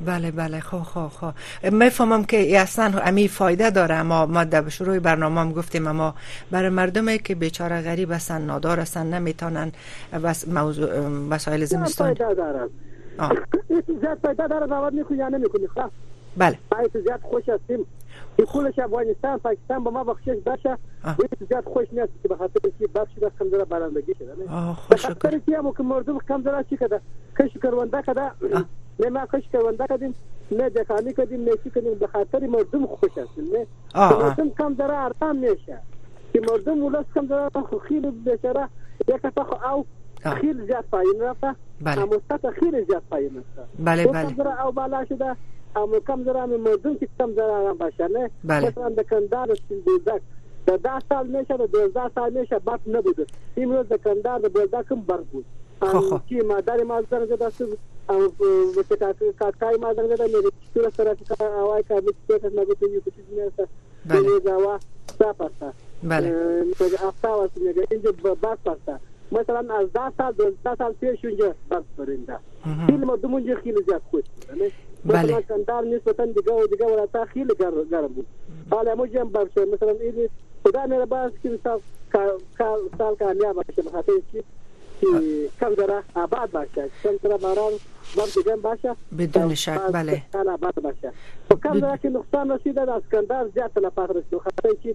بله 0.05 0.31
بله 0.31 0.59
خو 0.59 0.77
خب، 0.77 0.83
خو 0.83 0.99
خب، 0.99 1.07
خو 1.07 1.27
خب. 1.65 1.73
میفهمم 1.73 2.23
که 2.23 2.57
اصلا 2.59 2.91
امی 3.05 3.27
فایده 3.27 3.69
داره 3.69 3.95
اما 3.95 4.25
ما 4.25 4.43
در 4.43 4.69
شروع 4.69 4.99
برنامه 4.99 5.39
هم 5.41 5.51
گفتیم 5.53 5.87
اما 5.87 6.15
برای 6.51 6.69
مردمی 6.69 7.17
که 7.19 7.35
بیچاره 7.35 7.81
غریب 7.81 8.11
هستن 8.11 8.41
نادار 8.41 8.79
هستن 8.79 9.13
نمیتونن 9.13 9.71
بس 10.23 10.47
موضوع 10.47 10.89
وسایل 11.29 11.65
زمستان 11.65 12.07
فایده 12.13 12.33
داره 12.33 12.69
آه 13.19 13.31
زیاد 14.01 14.17
فایده 14.23 14.47
داره 14.47 14.67
دعوت 14.67 14.93
میکنی 14.93 15.17
یا 15.17 15.27
نمیکنی 15.27 15.67
خلاص 15.67 15.91
بله 16.37 16.59
ما 16.71 17.01
زیاد 17.03 17.19
خوش 17.21 17.49
هستیم 17.49 17.85
کلش 18.47 18.79
افغانستان 18.79 19.39
پاکستان 19.39 19.83
با 19.83 19.91
ما 19.91 20.03
بخشش 20.03 20.35
باشه 20.45 20.77
ولی 21.05 21.47
زیاد 21.49 21.63
خوش 21.65 21.87
نیست 21.91 22.07
که 22.23 22.27
بخاطر 22.27 22.53
خاطر 22.53 22.69
اینکه 22.79 22.99
بخش 22.99 23.11
دست 23.23 23.37
کم 23.39 23.49
ذره 23.51 23.65
برندگی 23.65 24.13
شده 24.19 24.31
نه 24.51 24.75
که 24.89 24.97
خاطر 24.97 25.41
مردم 25.83 26.17
کم 26.27 26.43
ذره 26.43 26.63
چی 26.69 26.77
کده 26.77 27.01
کش 27.39 27.49
کرونده 27.63 28.01
کده 28.01 28.21
لما 28.99 29.25
کش 29.33 29.43
کنده 29.53 29.85
کدیم 29.89 30.13
نه 30.51 30.69
دکانی 30.69 31.13
کدیم 31.13 31.43
نه 31.43 31.51
چی 31.63 31.69
کدیم 31.69 31.93
به 31.95 32.07
خاطر 32.07 32.47
مردم 32.47 32.85
خوش 32.85 33.17
است 33.17 33.37
نه 33.53 33.67
مردم 33.95 34.49
کم 34.49 34.73
داره 34.73 34.97
ارتام 34.97 35.35
میشه 35.35 35.77
که 36.33 36.41
مردم 36.51 36.83
ولس 36.83 37.05
کم 37.15 37.25
داره 37.25 37.49
خو 37.69 37.77
خیلی 37.77 38.11
بشره 38.11 38.67
یک 39.07 39.21
تا 39.35 39.47
او 39.75 39.85
خیلی 40.33 40.65
زیاد 40.65 40.85
پایین 40.91 41.13
رفته 41.21 41.55
بله 41.81 42.05
مستت 42.05 42.49
خیلی 42.49 42.85
زیاد 42.85 43.03
پایین 43.09 43.37
رفته 43.37 43.69
بله 43.79 44.07
بله 44.07 44.23
کم 44.25 44.35
داره 44.35 44.65
او 44.65 44.71
بالا 44.71 45.05
شده 45.05 45.35
اما 45.75 45.99
کم 46.07 46.23
داره 46.23 46.57
مردم 46.57 46.97
که 46.97 47.07
کم 47.19 47.33
داره 47.33 47.73
باشه 47.73 48.07
نه 48.07 48.29
مثلا 48.43 48.89
د 48.89 49.09
کندهار 49.09 49.55
سیندوزک 49.69 50.21
د 50.67 50.77
10 50.81 50.89
سال 51.09 51.27
نشه 51.27 51.57
د 51.57 51.71
12 51.71 52.01
سال 52.15 52.41
نشه 52.41 52.59
بس 52.59 52.79
نه 52.87 53.01
بود 53.01 53.31
امروز 53.57 53.87
د 53.87 54.01
کندهار 54.03 54.39
د 54.39 54.53
بلدا 54.53 54.83
کوم 54.83 55.05
برګ 55.09 55.25
بود 55.31 55.45
چې 55.81 56.41
مادر 56.49 56.83
مازدر 56.91 57.25
زه 57.25 57.35
داسې 57.37 57.63
او 58.09 58.27
چې 58.83 58.97
کاکا 58.99 59.31
کاکای 59.39 59.77
مادر 59.83 60.07
زه 60.11 60.15
د 60.15 60.31
مې 60.33 60.49
ټول 60.73 60.89
سره 60.97 61.15
چې 61.15 61.41
اوای 61.41 61.83
کا 61.89 61.99
به 62.01 62.11
چې 62.29 62.39
څه 62.41 62.51
نه 62.55 62.65
کوي 62.65 62.93
یو 62.93 63.01
څه 63.01 63.21
نه 63.31 63.51
سره 63.57 63.67
بله 64.05 64.39
زاوا 64.43 64.79
سپارتا 65.11 65.73
بله 66.03 66.33
چې 66.79 67.03
افتا 67.03 67.35
واسه 67.35 67.61
نه 67.61 67.71
ګینځ 67.73 68.21
به 68.23 68.35
باک 68.45 68.59
پارتا 68.69 68.97
مثلا 69.31 69.77
از 69.79 69.87
10 69.93 70.09
سال 70.17 70.33
12 70.33 70.75
سال 70.77 70.93
پیش 71.03 71.25
اونجا 71.25 71.53
باک 71.69 71.83
پرنده 71.97 72.39
فیلم 72.85 73.15
دمونجه 73.15 73.55
خیلی 73.63 73.83
زیاد 73.87 74.01
خوش 74.11 74.23
بله 75.05 75.21
مثلا 75.23 75.41
کندار 75.41 75.83
نسبتا 75.83 76.25
دیگه 76.25 76.53
و 76.53 76.67
دیگه 76.67 76.85
ولا 76.85 77.25
خیلی 77.25 77.53
گرم 77.91 78.07
بود 78.07 78.27
حالا 78.71 78.95
مجم 78.95 79.29
بخش 79.29 79.57
مثلا 79.73 79.91
این 80.01 80.29
خدا 80.63 80.85
مهربان 80.85 81.19
است 81.25 81.41
که 81.41 81.59
سال 81.63 81.79
سال 82.97 83.15
کامیاب 83.19 83.55
باشه 83.55 83.81
بخاطر 83.81 84.11
اینکه 84.11 84.43
کم 85.59 85.73
داره 85.77 86.03
آباد 86.15 86.51
باشه 86.51 86.89
کم 87.03 87.09
داره 87.23 87.37
باران 87.37 87.71
بام 88.15 88.27
جمع 88.45 88.55
باشه 88.55 88.95
بدون 89.17 89.55
شک 89.55 89.79
بله 89.93 90.21
آباد 90.33 90.75
باشه 90.75 91.11
خو 91.47 91.55
کم 91.63 91.79
داره 91.79 91.97
که 91.97 92.09
نقصان 92.09 92.51
رسیده 92.51 92.85
د 92.85 92.89
اسکندر 92.89 93.45
زیات 93.53 93.71
نه 93.81 93.89
پاتره 93.89 94.23
شو 94.31 94.39
خاطر 94.39 94.69
چې 94.69 94.93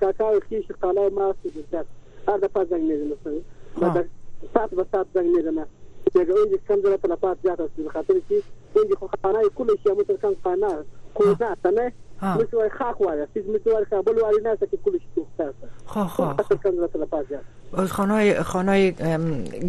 کاکا 0.00 0.30
خو 0.30 0.38
شي 0.50 0.66
قاله 0.82 1.08
ما 1.08 1.34
څه 1.44 1.48
زیات 1.70 1.86
هر 2.28 2.38
د 2.38 2.44
پاز 2.44 2.66
زنګ 2.68 2.72
نه 2.72 3.16
نه 3.84 4.04
سات 4.54 4.70
به 4.74 4.86
سات 4.92 5.06
زنګ 5.14 5.44
نه 5.44 5.50
نه 5.50 5.66
دغه 6.14 6.32
اونځ 6.34 6.68
کم 6.68 6.80
دره 6.80 6.96
تلفات 6.96 7.38
زیات 7.42 7.58
شو 7.76 7.88
خاطر 7.88 8.14
چې 8.28 8.34
اونځ 8.76 8.94
خو 8.98 9.06
خانه 9.22 9.40
کله 9.54 9.72
شي 9.82 9.92
مو 9.92 10.02
تر 10.02 10.14
کم 10.16 10.34
خانه 10.44 10.78
خو 11.14 11.22
ځاتنه 11.34 11.92
მოშوار 12.22 12.68
ხახვარა 12.78 13.24
ის 13.38 13.46
მოშوار 13.50 13.82
توخته 13.90 15.44
است 15.50 17.32
از 17.74 17.92
خانای 18.48 18.92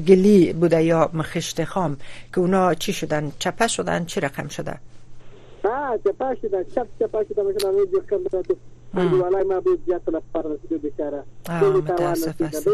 گلی 0.07 0.53
بوده 0.53 0.83
یا 0.83 1.09
مخشت 1.13 1.63
خام 1.63 1.97
که 2.35 2.39
اونا 2.39 2.73
چی 2.73 2.93
شدن 2.93 3.31
چپه 3.39 3.67
شدن 3.67 4.05
چی 4.05 4.19
رقم 4.19 4.47
شده؟ 4.47 4.75
آه 5.65 5.97
چپه 5.97 6.37
شدن 6.41 6.63
چپ 6.63 6.87
چپه 6.99 7.25
شدن 7.29 7.43
مثلا 7.45 7.73
متاسف 8.95 9.63
است 12.41 12.69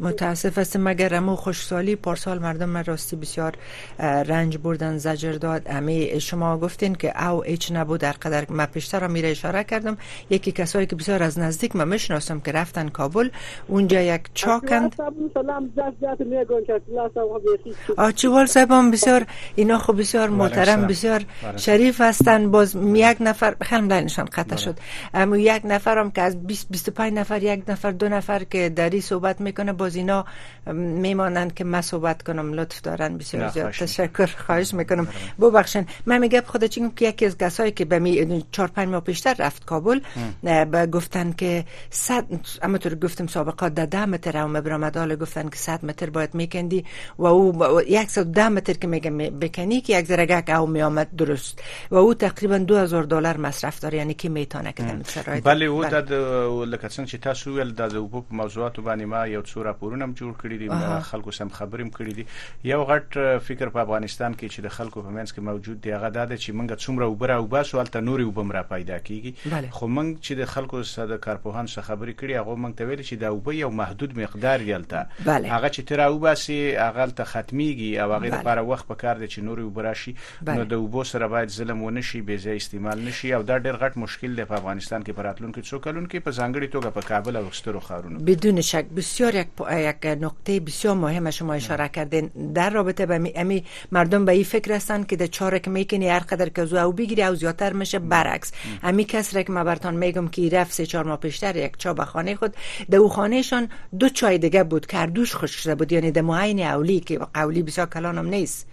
متاسف 0.00 0.58
است 0.58 0.76
مگر 0.76 1.14
امو 1.14 1.36
خوشسالی 1.36 1.96
پارسال 1.96 2.38
مردم 2.38 2.68
من 2.68 2.84
راستی 2.84 3.16
بسیار 3.16 3.52
رنج 4.00 4.58
بردن 4.58 4.98
زجر 4.98 5.32
داد 5.32 5.66
همه 5.68 6.18
شما 6.18 6.58
گفتین 6.58 6.94
که 6.94 7.28
او 7.28 7.44
ایچ 7.44 7.72
نبود 7.72 8.00
در 8.00 8.12
قدر 8.12 8.46
ما 8.50 8.66
پیشتر 8.66 9.06
میره 9.06 9.28
اشاره 9.30 9.64
کردم 9.64 9.96
یکی 10.30 10.52
کسایی 10.52 10.86
که 10.86 10.96
بسیار 10.96 11.22
از 11.22 11.38
نزدیک 11.38 11.76
من 11.76 11.88
میشناسم 11.88 12.40
که 12.40 12.52
رفتن 12.52 12.88
کابل 12.88 13.30
اونجا 13.68 14.00
یک 14.02 14.20
چاکند 14.34 14.94
آچوال 17.98 18.46
صاحب 18.46 18.70
هم 18.70 18.90
بسیار 18.90 19.26
اینا 19.54 19.78
خب 19.78 19.98
بسیار 20.00 20.28
محترم 20.28 20.86
بسیار 20.86 21.24
شریف 21.56 22.00
هستن 22.00 22.50
باز 22.50 22.74
یک 22.74 23.16
نفر 23.20 23.56
خیلی 23.62 23.88
لینشان 23.88 24.24
قطع 24.24 24.42
بله. 24.48 24.56
شد 24.56 24.74
اما 25.14 25.36
یک 25.36 25.62
نفرم 25.64 26.10
که 26.10 26.22
از 26.22 26.46
20 26.46 26.66
25 26.70 27.12
نفر 27.12 27.42
یک 27.42 27.62
نفر 27.68 27.90
دو 27.90 28.08
نفر 28.08 28.44
که 28.44 28.68
دری 28.68 29.00
صحبت 29.00 29.40
میکنه 29.40 29.72
باز 29.72 29.96
اینا 29.96 30.24
میمانند 30.74 31.54
که 31.54 31.64
من 31.64 31.80
صحبت 31.80 32.22
کنم 32.22 32.52
لطف 32.52 32.80
دارن 32.80 33.18
بسیار 33.18 33.48
زیاد 33.48 33.70
تشکر 33.70 34.26
خواهش 34.26 34.74
میکنم 34.74 35.08
ببخشید 35.40 35.88
من 36.06 36.18
میگم 36.18 36.40
خدا 36.46 36.66
چیکم 36.66 36.90
که 36.96 37.08
یکی 37.08 37.26
از 37.26 37.38
کسایی 37.38 37.70
که 37.72 37.84
به 37.84 37.98
می 37.98 38.44
4 38.52 38.68
5 38.68 38.88
ماه 38.88 39.00
پیشتر 39.00 39.34
رفت 39.38 39.64
کابل 39.64 40.00
به 40.42 40.86
گفتن 40.92 41.32
که 41.32 41.64
100 41.90 42.24
اما 42.62 42.78
تو 42.78 42.94
گفتم 42.94 43.26
سابقات 43.26 43.74
ده 43.74 44.04
متر 44.04 44.30
برام 44.32 44.52
برآمدال 44.60 45.16
گفتن 45.16 45.48
که 45.48 45.56
100 45.56 45.84
متر 45.84 46.10
باید 46.10 46.34
میکندی 46.34 46.84
و 47.18 47.24
او 47.24 47.64
110 48.06 48.48
متر 48.48 48.72
که 48.72 48.86
میگم 48.86 49.18
بکنی 49.18 49.80
که 49.80 49.98
یک 49.98 50.06
ذره 50.06 50.26
گک 50.26 50.48
او 50.50 50.66
میامد 50.66 51.08
درست 51.16 51.58
و 51.90 51.96
او 51.96 52.14
تقریبا 52.14 52.58
2000 52.58 53.02
دلار 53.02 53.36
مصرف 53.36 53.80
داره 53.80 53.98
یعنی 53.98 54.14
که 54.14 54.28
میتونه 54.28 54.72
که 54.72 54.82
سره 55.04 55.40
بلې 55.40 55.68
و 55.68 55.82
د 55.84 56.66
لکه 56.72 56.88
څنګه 56.88 57.10
چې 57.10 57.20
تاسو 57.28 57.52
ویل 57.56 57.72
د 57.80 57.96
اوبو 58.00 58.20
په 58.28 58.34
موضوعاتو 58.40 58.82
باندې 58.82 59.10
ما 59.14 59.20
یو 59.32 59.42
څو 59.50 59.62
راپورونه 59.68 60.04
هم 60.08 60.14
جوړ 60.20 60.32
کړی 60.42 60.56
دي 60.94 61.00
خلکو 61.10 61.32
سم 61.38 61.48
خبرې 61.48 61.82
هم 61.82 61.90
کړی 61.98 62.12
دي 62.18 62.70
یو 62.70 62.82
غټ 62.82 63.40
فکر 63.48 63.72
په 63.76 63.82
افغانستان 63.86 64.34
کې 64.36 64.54
چې 64.54 64.68
د 64.68 64.74
خلکو 64.78 65.02
په 65.08 65.14
منځ 65.16 65.34
کې 65.34 65.40
موجود 65.50 65.80
دی 65.86 65.92
هغه 65.96 66.10
د 66.16 66.32
چې 66.34 66.50
موږ 66.60 66.86
څومره 66.86 67.10
اوبر 67.12 67.34
او 67.36 67.46
باسو 67.56 67.80
الته 67.84 68.00
نوري 68.08 68.28
وبم 68.30 68.52
را 68.58 68.62
پیدا 68.74 68.98
کیږي 69.08 69.68
خو 69.78 69.90
موږ 69.96 70.12
چې 70.26 70.40
د 70.42 70.50
خلکو 70.54 70.82
ساده 70.92 71.18
کارپوهان 71.26 71.66
څخه 71.66 71.86
خبرې 71.88 72.14
کړي 72.20 72.32
هغه 72.40 72.54
موږ 72.62 72.78
ته 72.80 72.84
ویل 72.90 73.02
چې 73.02 73.20
د 73.24 73.34
اوبو 73.34 73.56
یو 73.60 73.70
محدود 73.82 74.16
مقدار 74.22 74.66
یلته 74.70 75.06
هغه 75.28 75.72
چې 75.76 75.88
تر 75.92 76.04
او 76.08 76.18
باسي 76.26 76.60
هغه 76.76 77.10
ته 77.18 77.30
ختميږي 77.32 77.92
او 78.02 78.12
هغه 78.12 78.34
لپاره 78.36 78.66
وخت 78.72 78.88
پکار 78.92 79.22
دي 79.24 79.28
چې 79.32 79.48
نوري 79.50 79.68
وبراشي 79.70 80.16
نو 80.52 80.68
د 80.74 80.74
اوبو 80.84 81.04
سره 81.12 81.28
باید 81.36 81.54
ظلم 81.58 81.82
ونه 81.86 82.06
شي 82.10 82.20
به 82.30 82.56
استعمال 82.56 83.04
نشي 83.08 83.32
او 83.34 83.42
دا 83.42 83.58
ډېر 83.58 83.76
غټ 83.82 84.02
مشکل 84.04 84.36
دی 84.36 84.44
په 84.50 84.54
افغانستان 84.62 84.85
افغانستان 84.86 85.06
کې 85.06 85.18
پراتلون 85.18 85.52
کې 85.54 85.68
څو 85.68 85.78
کلون 85.86 86.04
کې 86.10 86.24
په 86.26 86.32
ځنګړي 86.34 86.66
توګه 86.74 86.90
په 86.96 87.02
کابل 87.06 87.38
او 87.38 87.44
سترو 87.60 87.80
خارونو 87.86 88.20
بدون 88.26 88.60
شک 88.70 88.92
بسیار 88.98 89.38
یک 89.38 89.62
یک 89.84 90.04
نقطه 90.24 90.60
بسیار 90.70 90.96
مهم 91.02 91.30
شما 91.38 91.54
اشاره 91.62 91.88
کردین 91.96 92.28
در 92.58 92.76
رابطه 92.78 93.06
به 93.12 93.32
امی 93.44 93.58
مردم 93.98 94.28
به 94.30 94.36
این 94.40 94.44
فکر 94.52 94.76
هستند 94.76 95.06
که 95.12 95.16
د 95.22 95.26
چاره 95.38 95.60
که 95.66 95.70
میکنی 95.78 96.08
هر 96.16 96.28
قدر 96.32 96.48
که 96.58 96.64
زو 96.72 96.76
او 96.84 96.92
بگیری 97.00 97.22
او 97.28 97.34
زیاتر 97.42 97.72
میشه 97.82 97.98
برعکس 98.14 98.52
امی 98.92 99.04
کس 99.14 99.34
را 99.36 99.42
که 99.50 99.56
ما 99.58 99.74
کې 99.76 99.86
میگم 100.04 100.28
که 100.38 100.48
رفت 100.56 100.72
سه 100.80 100.86
چهار 100.94 101.08
ما 101.12 101.16
پیشتر 101.26 101.56
یک 101.62 101.76
چا 101.86 101.94
به 102.02 102.12
خانه 102.12 102.34
خود 102.42 102.54
د 102.94 102.94
او 102.94 103.42
شون 103.50 103.68
دو 104.00 104.08
چای 104.08 104.38
دیگه 104.46 104.64
بود 104.74 104.86
کردوش 104.94 105.34
خوش 105.42 105.50
شده 105.62 105.74
بود 105.74 105.92
یعنی 105.98 106.10
د 106.10 106.18
معین 106.32 106.60
اولی 106.74 107.00
که 107.10 107.18
قولی 107.18 107.62
بسیار 107.70 107.86
کلانم 107.98 108.28
نیست 108.38 108.66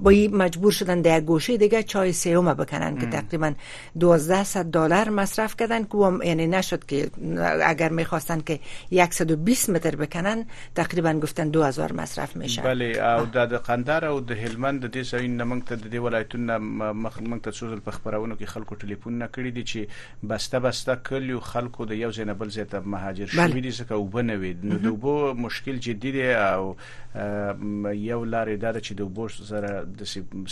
با 0.00 0.10
این 0.10 0.36
مجبور 0.36 0.72
شدن 0.72 1.00
در 1.00 1.20
گوشه 1.20 1.56
دیگه 1.56 1.82
چای 1.82 2.12
سیومه 2.12 2.54
بکنن 2.54 2.82
ام. 2.86 2.98
که 2.98 3.06
تقریبا 3.06 3.52
1200 3.96 4.56
دلار 4.56 5.08
مصرف 5.08 5.56
کردن 5.56 5.84
که 5.84 5.98
یعنی 6.26 6.46
نشد 6.46 6.84
که 6.86 7.10
اگر 7.64 7.88
میخواستن 7.92 8.40
که 8.40 8.60
120 9.10 9.70
متر 9.70 9.96
بکنن 9.96 10.44
تقریبا 10.74 11.12
گفتن 11.12 11.48
2000 11.48 11.92
مصرف 11.92 12.36
میشه 12.36 12.62
بله 12.62 12.84
او 12.84 13.26
د 13.26 13.54
قندار 13.54 14.04
او 14.04 14.20
د 14.20 14.30
هلمند 14.32 14.86
د 14.86 14.86
دې 15.02 15.06
ځایونو 15.06 15.44
نه 15.44 15.44
موږ 15.44 15.62
ته 15.68 15.76
د 15.76 15.90
دې 15.92 15.94
ولایتونو 15.94 16.92
موږ 17.10 17.40
ته 17.42 17.50
څو 17.52 17.56
ځل 17.74 17.80
په 17.84 17.90
خبرونو 17.90 18.34
کې 18.36 18.44
خلکو 18.44 18.74
ټلیفون 18.74 19.10
نه 19.12 19.28
کړی 19.36 19.50
دي 19.56 19.64
چې 19.64 20.26
بسته 20.30 20.58
بسته 20.60 20.94
کلیو 20.96 21.40
خلکو 21.40 21.84
د 21.84 21.92
یو 21.92 22.10
ځای 22.12 22.18
نه 22.30 22.34
بل 22.34 22.48
ځای 22.50 22.66
ته 22.70 22.80
مهاجر 22.80 23.26
شوي 23.26 23.60
دي 23.60 23.70
ځکه 23.72 23.92
اوبه 23.92 24.22
نه 24.22 24.34
وي 24.36 24.54
نو 24.62 24.78
د 24.78 24.86
اوبو 24.86 25.34
مشکل 25.46 25.76
جدي 25.76 26.12
دی 26.12 26.32
او 26.34 26.76
یو 27.94 28.24
لارې 28.24 28.60
دا 28.62 28.80
چې 28.80 28.92
د 28.92 29.00
اوبو 29.02 29.28
سره 29.28 29.86
د 29.96 30.02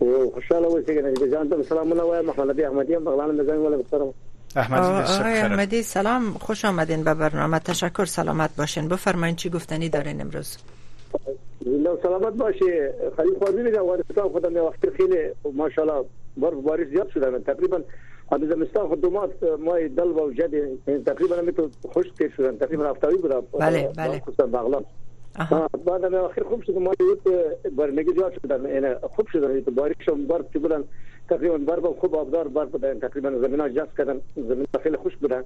او 0.00 0.30
خوشاله 0.34 0.66
اوسئ 0.66 0.90
چې 0.90 1.32
جان 1.36 1.48
ته 1.54 1.62
سلامونه 1.70 2.02
وایم 2.02 2.26
محمد 2.34 2.60
احمدی 2.60 2.94
هم 2.94 3.04
بغلان 3.04 3.34
مزاین 3.36 3.66
ولا 3.68 3.82
محترم 3.86 4.14
آقای 4.66 5.40
احمدی 5.46 5.82
سلام 5.94 6.30
خوش 6.50 6.64
آمدین 6.64 7.04
به 7.04 7.14
برنامه 7.14 7.58
تشکر 7.58 8.04
سلامت 8.18 8.56
باشین 8.56 8.88
بفرمایید 8.88 9.36
چی 9.36 9.50
گفتنی 9.50 9.88
دارین 9.88 10.20
امروز 10.20 10.56
زنده 11.66 11.98
سلامت 12.02 12.32
باشه 12.34 12.94
خیلی 13.16 13.34
خوبی 13.42 13.62
میگه 13.62 13.80
افغانستان 13.80 14.28
خودم 14.28 14.56
یه 14.56 14.62
وقت 14.62 14.90
خیلی 14.96 15.16
ماشاءالله 15.54 16.04
برف 16.36 16.54
بارش 16.54 16.88
زیاد 16.88 17.08
شده 17.08 17.38
تقریبا 17.38 17.80
از 18.32 18.40
زمستان 18.40 18.88
خود 18.88 19.00
دومات 19.00 19.30
ما 19.64 19.74
دل 19.78 20.08
و 20.08 20.32
جد 20.32 20.50
تقریبا 21.04 21.40
می 21.40 21.52
تو 21.52 21.68
خوش 21.92 22.06
تیر 22.18 22.32
شدن 22.36 22.56
تقریبا 22.56 22.84
هفتایی 22.84 23.16
بودم 23.18 23.42
بله 23.60 23.92
بله 23.96 24.18
خصوصا 24.18 24.46
بغلان 24.46 24.84
بعد 25.86 26.04
از 26.04 26.12
اخر 26.14 26.42
خوب 26.42 26.62
شد 26.62 26.78
ما 26.78 26.92
یه 27.00 27.36
برنگی 27.70 28.12
زیاد 28.16 28.32
شدن 28.42 28.66
این 28.66 28.94
خوب 28.94 29.26
شدن 29.26 29.60
تو 29.60 29.70
بارش 29.70 30.08
هم 30.08 30.26
برف 30.26 30.56
بودن 30.56 30.84
تقریبا 31.28 31.58
بر 31.58 31.80
با 31.80 31.92
خوب 32.00 32.14
آبدار 32.14 32.48
بر 32.48 32.64
بودن 32.64 32.98
تقریبا 32.98 33.30
زمین 33.30 33.60
ها 33.60 33.68
جذب 33.68 33.88
کردن 33.98 34.20
زمین 34.36 34.66
خیلی 34.82 34.96
خوش 34.96 35.16
بودن 35.16 35.42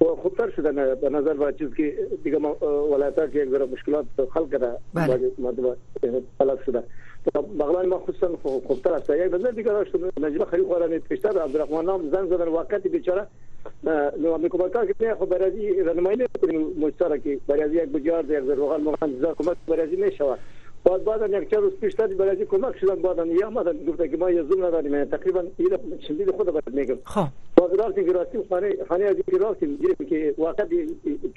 و 0.00 0.04
خوبتر 0.22 0.50
شدن 0.50 0.94
به 0.94 1.10
نظر 1.10 1.34
با 1.34 1.52
چیز 1.52 1.74
که 1.74 1.94
دیگه 2.24 2.38
ما 2.38 2.54
ولایت 2.94 3.18
ها 3.18 3.26
که 3.26 3.38
یک 3.38 3.48
ذره 3.50 3.66
مشکلات 3.66 4.06
خلق 4.34 4.50
کرده 4.50 4.76
بله. 4.94 5.76
پلس 6.40 6.58
شده 6.66 6.82
بغلان 7.60 7.86
ما 7.88 7.98
خصوصا 7.98 8.36
خوبتر 8.42 8.92
است 8.92 9.10
یک 9.10 9.30
بزن 9.30 9.50
دیگه 9.50 9.70
داشت 9.70 9.92
نجیبه 10.20 10.44
خیلی 10.44 10.62
خوردن 10.62 10.98
پیشتر 10.98 11.28
عبدالرحمن 11.38 11.84
نام 11.84 12.02
زن 12.10 12.26
زدن 12.26 12.48
وقتی 12.48 12.88
بیچاره 12.88 13.26
نو 14.18 14.32
امریکا 14.32 14.68
کار 14.68 14.86
کې 14.86 15.12
خو 15.18 15.26
برازي 15.26 15.80
رنمایي 15.82 16.16
نه 16.16 16.26
کوي 16.40 16.58
مشترکي 16.58 17.40
برازي 17.48 17.74
یک 17.76 17.82
بجار 17.88 18.22
د 18.22 18.30
یک 18.30 18.50
روغان 18.56 18.80
مغان 18.82 19.20
ځکه 19.20 19.34
کومه 19.36 19.52
برازي 19.68 19.96
نه 19.96 20.10
شوه 20.10 20.36
باز 20.84 21.04
بعد 21.04 21.42
یک 21.42 21.50
چند 21.50 21.60
روز 21.60 21.72
پیشتر 21.80 22.06
برای 22.06 22.46
کمک 22.46 22.78
شدن 22.80 22.94
بعد 22.94 23.26
یه 23.26 23.46
آمدن 23.46 23.84
گفتن 23.84 24.06
که 24.08 24.16
ما 24.16 24.30
یه 24.30 24.42
زوم 24.42 24.64
نداریم 24.66 25.04
تقریبا 25.04 25.42
یه 25.58 25.78
چندی 26.08 26.26
خود 26.26 26.46
برات 26.46 26.68
میگم 26.74 26.94
خب 27.04 27.26
صادرات 27.60 27.98
گراسیم 27.98 28.42
خانه 28.50 28.70
خانه 28.88 29.04
از 29.04 29.16
گراسیم 29.32 29.76
گریم 29.76 30.08
که 30.10 30.34
واقعا 30.38 30.66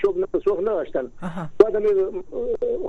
چوب 0.01 0.17
نه 0.17 0.25
سوخ 0.45 0.59
نداشتن 0.59 1.11
بعد 1.59 1.77
می 1.77 1.87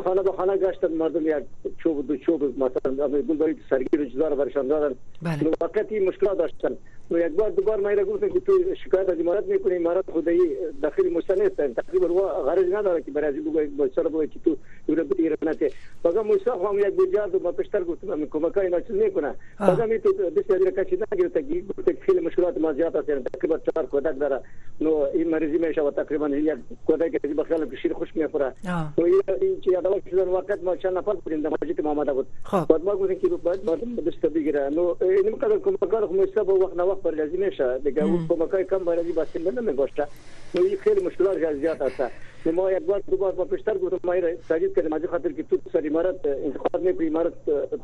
خانه 0.04 0.22
به 0.22 0.32
خانه 0.32 0.56
گشتن 0.56 0.92
مردم 0.92 1.26
یک 1.26 1.44
چوب 1.82 2.06
دو 2.06 2.16
چوب 2.16 2.42
مثلا 2.44 3.08
گلداری 3.20 3.56
سرگیر 3.70 4.00
و 4.00 4.04
جزار 4.04 4.34
برشان 4.34 4.66
دادن 4.68 4.94
بله. 5.22 5.50
واقعا 5.60 5.84
مشکلات 6.08 6.38
داشتن 6.38 6.76
نو 7.10 7.18
یک 7.18 7.28
بار 7.32 7.50
دوبار 7.50 7.80
مایره 7.80 8.04
گفتن 8.04 8.28
که 8.28 8.40
تو 8.40 8.52
شکایت 8.84 9.08
از 9.08 9.20
امارات 9.20 9.46
میکنی 9.46 9.76
امارات 9.76 10.10
خودی 10.10 10.56
داخل 10.82 11.12
مستند 11.12 11.74
تقریبا 11.74 12.08
و 12.14 12.28
غرض 12.28 12.72
نداره 12.72 13.02
که 13.02 13.10
برای 13.10 13.40
بگو 13.40 13.50
بسر 13.84 14.02
بگو 14.02 14.26
که 14.26 14.38
تو 14.44 14.56
یورپ 14.88 15.12
ایرانته 15.18 15.70
بگم 16.04 16.26
مصطفی 16.26 16.50
هم 16.50 16.78
یک 16.78 16.84
بجار 17.10 17.26
دو 17.28 17.40
ما 17.42 17.52
پیشتر 17.52 17.84
گفتم 17.84 18.06
من 18.14 18.26
کمکای 18.26 18.68
ناچیز 18.68 18.96
میکنه 18.96 19.34
بگم 19.60 19.98
تو 19.98 20.12
دست 20.30 20.50
یاد 20.50 20.78
کچ 20.78 21.02
نگیرته 21.12 21.42
که 21.42 21.96
خیلی 22.00 22.20
مشکلات 22.20 22.58
ما 22.58 22.72
زیاد 22.72 22.96
هستن 22.96 23.23
تقریبا 23.32 23.58
چهار 23.58 23.86
کودک 23.86 24.18
داره 24.18 24.40
نو 24.80 25.06
این 25.14 25.30
مریضی 25.30 25.66
میشه 25.66 25.82
و 25.82 25.90
تقریبا 25.90 26.28
یک 26.28 26.54
کودک 26.86 27.12
که 27.12 27.28
به 27.34 27.44
خیال 27.44 27.76
شیر 27.82 27.92
خوش 27.92 28.16
میخوره 28.16 28.52
تو 28.96 29.02
این 29.02 29.22
چه 29.64 29.70
یادم 29.70 30.00
شد 30.10 30.28
وقت 30.28 30.62
ما 30.62 30.76
چند 30.76 30.98
نفر 30.98 31.12
بودیم 31.12 31.40
در 31.40 31.50
مسجد 31.50 31.80
امام 31.80 31.98
آباد 31.98 32.14
بود 32.48 32.68
بعد 32.68 32.84
ما 32.84 32.96
گفتیم 32.96 33.18
که 33.20 33.28
باید 33.28 33.70
مردم 33.70 33.96
دست 33.96 34.20
بگیره 34.34 34.68
نو 34.70 34.94
این 35.00 35.28
مقدار 35.32 35.58
کمکار 35.58 36.06
خو 36.06 36.14
میسته 36.14 36.42
با 36.42 36.54
وقت 36.54 36.76
نه 36.76 36.82
وقت 36.82 37.02
بر 37.02 37.10
لازم 37.14 37.38
میشه 37.44 37.78
دیگه 37.84 38.04
اون 38.04 38.26
کمکای 38.28 38.64
کم 38.64 38.78
برای 38.78 39.12
بس 39.12 39.36
نمی 39.36 39.72
باشه 39.72 40.06
نو 40.54 40.62
این 40.62 40.76
خیلی 40.76 41.06
مشکلات 41.06 41.54
زیاد 41.54 41.82
هست 41.82 42.00
نو 42.46 42.52
ما 42.52 42.72
یک 42.72 42.82
بار 42.82 43.02
دو 43.10 43.16
بار 43.16 43.32
پیشتر 43.32 43.78
گفتم 43.78 43.98
ما 44.04 44.12
ساجد 44.48 44.76
کردم 44.76 44.92
از 44.92 45.02
خاطر 45.10 45.32
که 45.32 45.42
تو 45.42 45.56
سر 45.72 45.82
امارت 45.86 46.26
انتخاب 46.44 46.82
نه 46.82 46.92
کوئی 46.92 47.08
امارت 47.08 47.32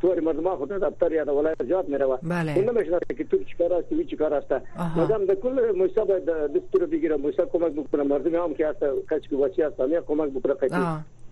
تو 0.03 0.15
مردما 0.25 0.57
خود 0.57 0.69
دفتر 0.69 1.13
یا 1.13 1.39
ولایت 1.39 1.63
جات 1.63 1.89
میره 1.89 2.05
و 2.07 2.17
نمیشه 2.23 2.99
که 3.19 3.25
تو 3.25 3.45
چیکار 3.45 3.73
است 3.73 3.95
چیکار 4.11 4.35
است 4.35 4.53
مدام 4.97 5.27
به 5.31 5.37
کل 5.37 5.73
موسا 5.77 6.05
باید 6.05 6.25
دستور 6.25 6.87
بگیره 6.87 7.17
موسا 7.17 7.47
کمک 7.47 7.73
بکنه 7.73 8.03
مردم 8.03 8.35
هم 8.35 8.55
که 8.55 8.69
هست 8.69 8.79
کچ 9.11 9.29
که 9.31 9.37
وسی 9.37 9.63
هست 9.63 9.81
همه 9.81 10.01
کمک 10.09 10.31
بکنه 10.31 10.55
قیتی 10.55 10.75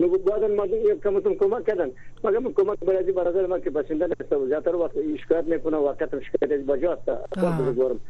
نو 0.00 0.08
بعدن 0.08 0.50
مردم 0.50 0.76
یک 0.90 1.02
کم 1.04 1.20
کم 1.20 1.34
کمک 1.34 1.66
کردن 1.66 1.90
مگر 2.24 2.38
من 2.38 2.52
کمک 2.52 2.78
برای 2.78 3.04
دی 3.04 3.12
برادر 3.12 3.46
ما 3.46 3.58
که 3.58 3.70
بسنده 3.70 4.06
نیست 4.06 4.32
و 4.32 4.46
زیاتر 4.46 4.74
وقت 4.74 4.90
شکایت 5.24 5.44
میکنه 5.44 5.76
وقت 5.76 5.98
شکایت 6.06 6.52
از 6.61 6.66
بجاست 6.66 7.11
بزرگوارم 7.37 8.00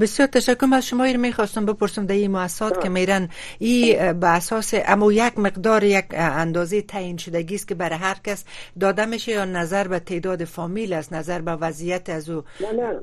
بسیار 0.00 0.28
تشکر 0.28 0.66
از 0.74 0.86
شما 0.86 1.04
ایر 1.04 1.16
میخواستم 1.16 1.66
بپرسم 1.66 2.06
در 2.06 2.14
این 2.14 2.30
مؤسسات 2.42 2.82
که 2.82 2.88
میرن 2.88 3.28
این 3.58 4.12
به 4.12 4.26
اساس 4.28 4.74
اما 4.86 5.12
یک 5.12 5.38
مقدار 5.38 5.84
یک 5.84 6.04
اندازه 6.14 6.82
تعیین 6.82 7.16
شدگی 7.16 7.54
است 7.54 7.68
که 7.68 7.74
برای 7.74 7.96
هر 7.98 8.16
کس 8.24 8.44
داده 8.80 9.06
میشه 9.06 9.32
یا 9.32 9.44
نظر 9.44 9.88
به 9.88 9.98
تعداد 9.98 10.44
فامیل 10.44 10.92
است 10.92 11.12
نظر 11.12 11.40
به 11.40 11.50
وضعیت 11.52 12.10
از 12.10 12.30
او 12.30 12.42
نه 12.60 12.72
نه 12.72 12.98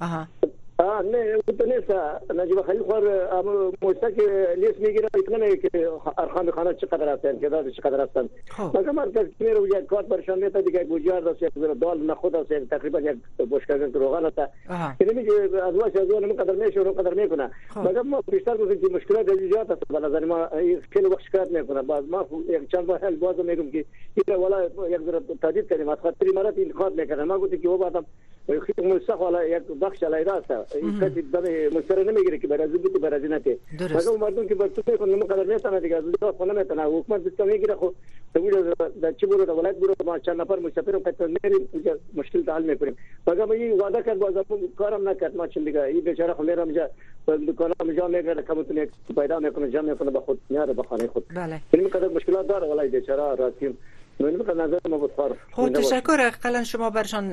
آها 0.00 0.26
نه 0.80 1.36
متنسا 1.48 2.20
نجيب 2.32 2.62
خليل 2.62 2.84
خور 2.84 3.04
موشتك 3.82 4.14
ليش 4.56 4.76
ميجرا 4.80 5.06
اتمنى 5.14 5.58
ارخان 6.18 6.50
خانه 6.50 6.72
چقدر 6.72 7.14
هستن 7.14 7.40
تعداد 7.40 7.68
چقدر 7.68 8.02
هستن 8.04 8.28
مثلا 8.74 8.92
من 8.92 9.12
تصویر 9.12 9.56
یک 9.78 9.86
کارت 9.86 10.06
برشان 10.06 10.48
تا 10.50 10.60
دیگه 10.60 10.84
گوجار 10.84 11.20
داشت 11.20 11.42
یک 11.42 11.52
ذره 11.58 11.74
دال 11.74 12.00
نه 12.06 12.14
خود 12.14 12.36
است 12.36 12.52
تقریبا 12.70 13.00
یک 13.00 13.16
بشکاگن 13.50 13.92
روغن 13.92 14.24
است 14.24 14.38
یعنی 15.00 15.14
میگه 15.14 15.32
از 15.66 15.74
واش 15.74 15.92
از 15.96 16.10
اون 16.10 16.36
قدر 16.36 16.54
میشه 16.54 16.80
اون 16.80 16.92
قدر 16.92 17.14
میکنه 17.14 17.50
مثلا 17.76 18.02
ما 18.02 18.20
بیشتر 18.32 18.56
گفتیم 18.56 18.80
که 18.80 18.86
مشکلات 18.94 19.26
زیاد 19.52 19.72
است 19.72 19.88
به 19.92 20.00
نظر 20.00 20.24
ما 20.24 20.48
خیلی 20.92 21.06
وقت 21.08 21.20
شکایت 21.22 21.50
میکنه 21.50 21.82
بعد 21.82 22.04
ما 22.08 22.26
یک 22.48 22.70
چند 22.70 22.86
بار 22.86 23.10
باز 23.10 23.40
میگم 23.40 23.70
که 23.70 23.84
این 24.28 24.36
والا 24.36 24.64
یک 24.64 25.00
ذره 25.06 25.20
تهدید 25.42 25.68
کردیم 25.68 25.88
از 25.88 25.98
خاطر 26.02 26.26
امارات 26.30 26.58
انتقاد 26.58 27.00
میکنه 27.00 27.24
ما 27.24 27.38
گفتیم 27.38 27.60
که 27.62 27.68
او 27.68 27.78
بعدم 27.78 28.04
خیلی 28.46 28.92
مستقبل 28.94 29.48
یک 29.50 29.62
بخش 29.80 30.02
علیه 30.02 30.32
است 30.34 30.65
İkkat 30.74 31.12
tabii 31.32 31.70
muhtarına 31.72 32.20
gerek 32.26 32.42
ki 32.42 32.50
berazi 32.50 32.84
biti 32.84 33.02
berazi 33.02 33.30
nate. 33.30 33.58
Bazı 33.94 34.12
umardın 34.12 34.48
ki 34.48 34.58
bırtı 34.58 34.96
ko 34.96 35.08
nima 35.08 35.26
kadar 35.28 35.48
ne 35.48 35.58
sana 35.58 35.82
diga 35.82 36.02
zuwa 36.02 36.32
ko 36.32 36.48
nima 36.48 36.64
tana 36.64 36.84
hukumat 36.84 37.24
bitta 37.26 37.44
ne 37.44 37.56
gira 37.56 37.76
ko 37.76 37.94
tabuda 38.34 38.76
da 39.02 39.16
chibura 39.18 39.38
da 39.46 39.54
walat 39.54 39.80
buru 39.80 39.94
ma 40.04 40.18
chan 40.20 40.38
nafar 40.38 40.58
musafir 40.58 40.92
ko 40.92 41.12
to 41.18 41.26
meri 41.28 41.56
मुश्किल 42.16 42.40
हाल 42.54 42.62
में 42.68 42.76
पड़े 42.80 42.92
मगर 43.26 43.44
मैं 43.50 43.56
ये 43.62 43.66
वादा 43.82 44.00
कर 44.06 44.16
बाजा 44.22 44.42
करम 44.80 45.02
ना 45.08 45.12
कर 45.20 45.30
माचन 45.38 45.62
दिगा 45.66 45.82
ये 45.96 46.00
बेचारा 46.08 46.32
मेरा 46.48 46.62
मुझे 46.70 46.84
करम 47.60 47.88
जा 47.98 48.04
मैं 48.14 48.22
कर 48.26 48.38
कम 48.48 48.58
तने 48.68 48.82
पैदा 49.18 49.34
मैं 49.44 49.50
को 49.54 49.58
जा 49.74 49.80
मैं 49.86 49.94
को 49.98 50.20
खुद 50.26 50.38
यार 50.56 50.68
बखाने 50.80 51.06
खुद 51.14 51.24
इनमें 51.74 51.90
कदर 51.94 52.08
मुश्किल 52.16 52.34
दार 52.50 52.62
वाला 52.70 52.82
बेचारा 52.96 53.24
रातीम 53.40 53.74
خب 55.54 55.68
تشکر 55.74 56.20
اقلا 56.20 56.62
شما 56.64 56.88
برشان 56.90 57.24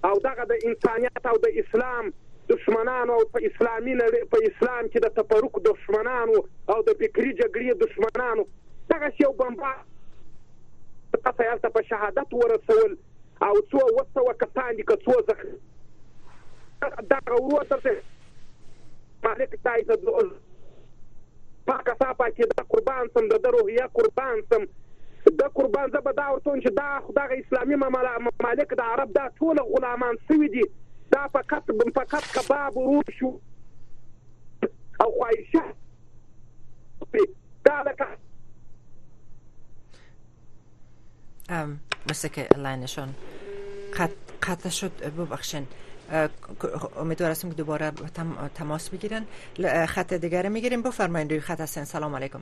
او 0.08 0.18
دغه 0.26 0.46
د 0.50 0.66
انسانيت 0.72 1.28
او 1.30 1.32
د 1.44 1.56
اسلام 1.62 2.10
دشمنانو 2.50 3.16
او 3.20 3.24
په 3.38 3.48
اسلامي 3.50 3.94
نړۍ 4.02 4.28
په 4.36 4.50
اسلام 4.50 4.84
کې 4.84 5.02
د 5.06 5.16
تفرق 5.20 5.58
دشمنانو 5.70 6.36
او 6.36 6.78
د 6.90 7.00
فکری 7.04 7.32
جګړې 7.40 7.80
دشمنانو 7.86 8.46
دغه 8.94 9.10
یو 9.24 9.32
بمبا 9.40 9.72
تاسو 11.16 11.50
یالته 11.50 11.74
په 11.80 11.88
شهادت 11.94 12.38
ورسول 12.44 12.96
او 13.50 13.52
څو 13.74 13.88
وسو 14.02 14.28
کسان 14.46 14.72
دي 14.76 14.88
که 14.94 15.00
څو 15.08 15.20
زخ 15.34 15.44
دغه 17.16 17.40
ورو 17.42 17.68
ترته 17.74 17.98
مالک 19.26 19.56
تایته 19.66 20.02
پخ 21.66 21.82
کثافه 21.86 22.24
عقیده 22.24 22.64
قربان 22.68 23.08
سم 23.14 23.28
د 23.28 23.46
روحیه 23.56 23.86
قربان 23.94 24.42
سم 24.50 24.64
د 25.30 25.42
قربان 25.54 25.90
زه 25.92 26.00
به 26.06 26.12
دا 26.18 26.26
ورته 26.34 26.68
چې 26.68 26.70
دا 26.76 27.00
خدغه 27.08 27.34
اسلامي 27.42 27.74
ممالک 27.82 28.74
د 28.78 28.82
عرب 28.84 29.12
دا 29.18 29.26
ټول 29.38 29.60
غلامان 29.72 30.18
سوي 30.28 30.48
دي 30.56 30.62
دا 31.12 31.26
فقط 31.36 31.70
فقط 31.98 32.24
کباب 32.34 32.76
ورو 32.76 33.02
شو 33.18 33.30
او 35.00 35.10
خواهشات 35.20 35.74
دا 37.70 37.78
لکه 37.90 38.10
Um, 41.56 41.70
مسك 42.10 42.38
اللعنة 42.38 42.86
شون 42.86 43.08
خط 43.92 44.21
قطع 44.42 44.68
شد 44.70 44.92
ببخشن 45.18 45.62
امیدوار 47.00 47.30
هستم 47.30 47.48
که 47.48 47.54
دوباره 47.54 47.90
تماس 48.54 48.88
بگیرن 48.90 49.22
خط 49.86 50.14
دیگره 50.14 50.48
میگیریم 50.48 50.82
بفرمایید 50.82 51.30
روی 51.30 51.40
خط 51.40 51.60
هستن 51.60 51.84
سلام 51.84 52.16
علیکم 52.16 52.40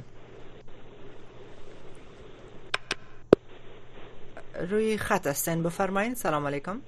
روی 4.71 4.97
خط 4.99 5.27
هستن 5.27 5.63
بفرمایید 5.63 6.17
سلام 6.17 6.47
علیکم 6.47 6.81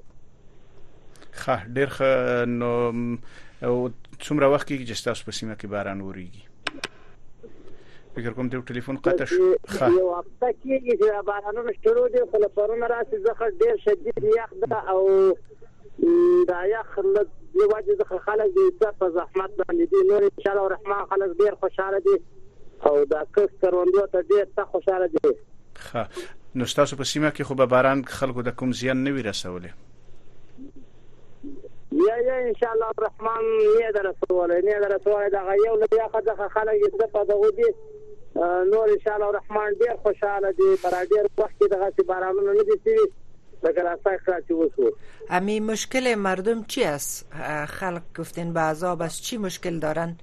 ښه 1.44 1.58
ډیر 1.76 1.90
ښه 1.96 2.10
نو 2.60 2.72
او 3.66 3.76
څومره 4.26 4.46
وخت 4.54 4.66
کېږي 4.70 4.86
چې 4.90 5.06
تاسو 5.08 5.22
په 5.30 5.34
سیمه 5.40 5.54
کې 5.60 5.72
باران 5.74 6.00
وریږي 6.02 6.44
فکر 8.18 8.32
کوم 8.38 8.48
د 8.54 8.64
ټلیفون 8.70 8.96
قطع 9.08 9.26
شو 9.32 9.48
ښه 9.76 9.88
یو 10.00 10.08
هفته 10.20 10.48
کېږي 10.62 10.94
چې 11.02 11.10
بارانونه 11.32 11.72
شروع 11.86 12.06
دي 12.16 12.22
خو 12.32 12.38
لپاره 12.46 12.88
راسي 12.94 13.18
زخه 13.28 13.46
ډیر 13.64 13.76
شدید 13.86 14.18
یخ 14.38 14.52
ده 14.62 14.80
او 14.92 15.02
دا 16.54 16.60
یخ 16.76 16.90
له 17.16 17.68
وجه 17.74 17.94
څخه 18.02 18.16
خلک 18.30 18.50
د 18.58 18.84
په 19.02 19.08
زحمت 19.18 19.52
باندې 19.60 19.86
دي 19.94 20.02
نور 20.10 20.24
ان 20.30 20.42
شاء 20.46 20.54
الله 20.56 20.68
رحمان 20.76 21.04
خلک 21.14 21.30
ډیر 21.44 21.54
خوشاله 21.62 22.00
دي 22.08 22.18
او 22.88 22.96
دا 23.14 23.22
کس 23.38 23.52
کروندو 23.66 24.08
ته 24.16 24.20
ډیر 24.34 24.46
ته 24.56 24.64
خوشاله 24.74 25.08
دي 25.16 25.32
ښه 25.86 26.04
نو 26.58 26.70
تاسو 26.80 26.94
په 27.02 27.06
سیمه 27.12 27.30
کې 27.36 27.44
خو 27.48 27.54
به 27.62 27.66
باران 27.76 28.00
خلکو 28.20 28.48
د 28.48 28.52
کوم 28.64 28.70
زیان 28.84 29.04
نه 29.08 29.12
وي 29.18 29.24
رسولي 29.32 29.72
یا 31.98 32.22
یا 32.22 32.36
ان 32.36 32.54
شاء 32.60 32.72
الله 32.72 32.88
الرحمن 32.98 33.42
نه 33.82 33.92
درسوله 33.92 34.56
نه 34.62 34.80
درسوله 34.88 35.30
دا 35.30 35.56
یو 35.66 35.82
لږه 35.84 36.08
خدغه 36.14 36.48
خلک 36.56 36.78
یې 36.84 37.08
په 37.16 37.24
دغه 37.32 37.52
دي 37.52 37.74
نور 38.72 38.88
ان 38.96 39.02
شاء 39.06 39.14
الله 39.16 39.28
الرحمن 39.28 39.72
ډیر 39.82 39.96
خوشاله 40.04 40.52
دي 40.60 40.70
برا 40.84 41.02
ډیر 41.14 41.26
وخت 41.38 41.60
دغه 41.74 41.90
سي 41.96 42.04
بارانونه 42.12 42.54
نه 42.58 42.64
دي 42.64 42.78
سي 42.84 42.98
لکه 43.64 43.82
راستای 43.88 44.18
خلاصي 44.26 44.54
وسو 44.60 44.92
امی 45.40 45.60
مشکل 45.70 46.12
مردم 46.16 46.64
چی 46.76 46.84
است 46.84 47.34
خلق 47.76 48.02
گفتن 48.20 48.54
به 48.54 48.60
عذاب 48.60 49.02
است 49.02 49.22
چی 49.22 49.38
مشکل 49.38 49.80
دارن 49.80 50.18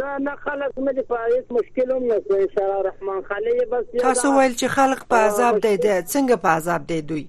نه 0.00 0.18
نه 0.18 0.36
خلق 0.36 0.72
مې 0.76 1.02
په 1.02 1.16
هیڅ 1.32 1.46
مشکل 1.58 1.90
هم 1.90 2.04
نه 2.04 2.14
ان 2.14 2.50
شاء 2.54 2.64
الله 2.64 2.78
الرحمن 2.78 3.22
خلې 3.22 3.66
بس 3.70 3.86
تاسو 4.02 4.32
ویل 4.38 4.52
چې 4.56 4.64
خلق 4.64 5.06
په 5.10 5.16
عذاب 5.16 5.60
دی 5.60 5.76
څنګه 6.00 6.36
په 6.36 6.48
عذاب 6.48 6.86
دی 6.86 7.02
دوی 7.02 7.28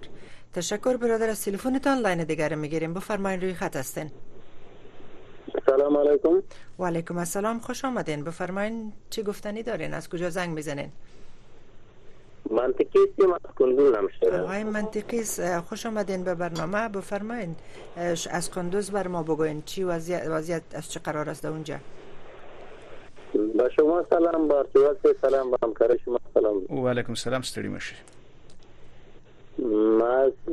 تشکر 0.54 0.98
برادر 0.98 1.30
از 1.30 1.46
تلفنتان 1.46 1.98
لاین 1.98 2.24
دیگر 2.24 2.56
میگیریم 2.56 2.94
بفرمایید 2.94 3.44
روی 3.44 3.54
خط 3.54 3.76
هستین 3.76 4.12
سلام 5.66 5.98
علیکم 5.98 6.42
و 6.80 6.86
علیکم 6.86 7.18
السلام 7.18 7.60
خوش 7.60 7.86
آمدین 7.86 8.24
بفرمایین 8.24 8.94
چی 9.10 9.24
گفتنی 9.24 9.64
دارین 9.64 9.94
از 9.94 10.10
کجا 10.10 10.30
زنگ 10.30 10.50
میزنین 10.54 10.92
منطقی 12.50 13.00
هستیم 13.10 13.34
از 13.34 13.40
کندوز 13.60 13.96
نمیشه 13.96 14.40
آقای 14.42 14.64
منطقی 14.64 15.22
خوش 15.70 15.86
آمدین 15.86 16.24
به 16.24 16.36
برنامه 16.36 16.90
بفرمایید 16.90 17.56
از 18.32 18.52
کندوز 18.52 18.92
بر 18.92 19.08
ما 19.08 19.24
بگوین 19.24 19.62
چی 19.62 19.84
وضعیت 19.84 20.28
وضعیت 20.28 20.62
از 20.74 20.92
چه 20.92 21.00
قرار 21.00 21.30
است 21.30 21.46
اونجا 21.46 21.76
با 23.58 23.70
شما 23.70 24.06
سلام 24.10 24.48
با 24.48 24.58
ارتباط 24.58 24.98
سلام 25.22 25.52
با 25.52 25.58
همکار 25.64 25.98
شما 26.06 26.20
سلام 26.34 26.80
و 26.84 26.90
علیکم 26.90 27.14
سلام 27.14 27.42
ستری 27.42 27.68
مشی 27.68 27.96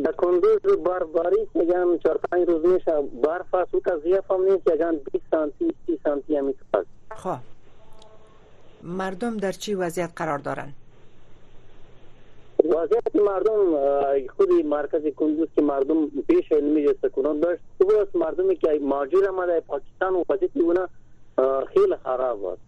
در 0.05 0.13
کندوز 0.13 0.83
بار 0.85 1.05
باری 1.05 1.43
یکم 1.55 1.99
چهار 1.99 2.21
پنج 2.33 2.49
روز 2.49 2.65
میشه 2.67 3.01
بار 3.23 3.45
فاسو 3.51 3.81
که 3.81 3.93
زیاف 4.05 4.31
هم 4.31 4.43
نیست 4.43 4.63
یکم 4.75 4.97
20 5.13 5.25
سانتی 5.31 5.75
30 5.87 5.99
سانتی 6.05 6.37
همی 6.37 6.55
خب 7.17 7.37
مردم 8.83 9.37
در 9.37 9.53
چی 9.53 9.75
وضعیت 9.75 10.11
قرار 10.17 10.39
دارن 10.39 10.73
وضعیت 12.69 13.17
مردم 13.27 13.77
خود 14.27 14.51
مرکز 14.53 15.03
کندوز 15.17 15.49
که 15.57 15.63
مردم 15.63 16.09
پیش 16.29 16.53
علمی 16.53 16.87
کنند، 17.17 17.41
داشت 17.43 17.63
تو 17.79 17.85
باید 17.87 18.09
مردمی 18.15 18.57
که 18.57 18.79
ماجر 18.83 19.29
آمده 19.29 19.61
پاکستان 19.61 20.13
و 20.13 20.25
وضعیت 20.29 20.51
اونا 20.55 20.89
خیلی 21.75 21.97
خراب 22.05 22.41
بود 22.41 22.59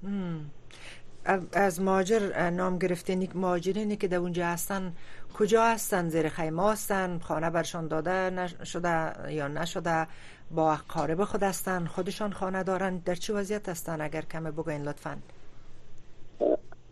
از 1.52 1.80
ماجر 1.82 2.50
نام 2.50 2.78
گرفتینیک 2.78 3.30
نیک 3.30 3.36
ماجرینی 3.36 3.96
که 3.96 4.08
در 4.08 4.16
اونجا 4.18 4.46
هستن 4.46 4.92
کجا 5.38 5.64
هستن 5.64 6.08
زیر 6.08 6.28
خیمه 6.28 6.70
هستن 6.72 7.18
خانه 7.18 7.50
برشان 7.50 7.88
داده 7.88 8.30
نشده 8.30 9.32
یا 9.34 9.48
نشده 9.48 10.06
با 10.50 10.76
قارب 10.88 11.24
خود 11.24 11.42
هستن 11.42 11.84
خودشان 11.84 12.32
خانه 12.32 12.62
دارن 12.62 12.96
در 12.98 13.14
چه 13.14 13.34
وضعیت 13.34 13.68
هستن 13.68 14.00
اگر 14.00 14.22
کمه 14.22 14.50
بگوین 14.50 14.82
لطفاً. 14.82 15.16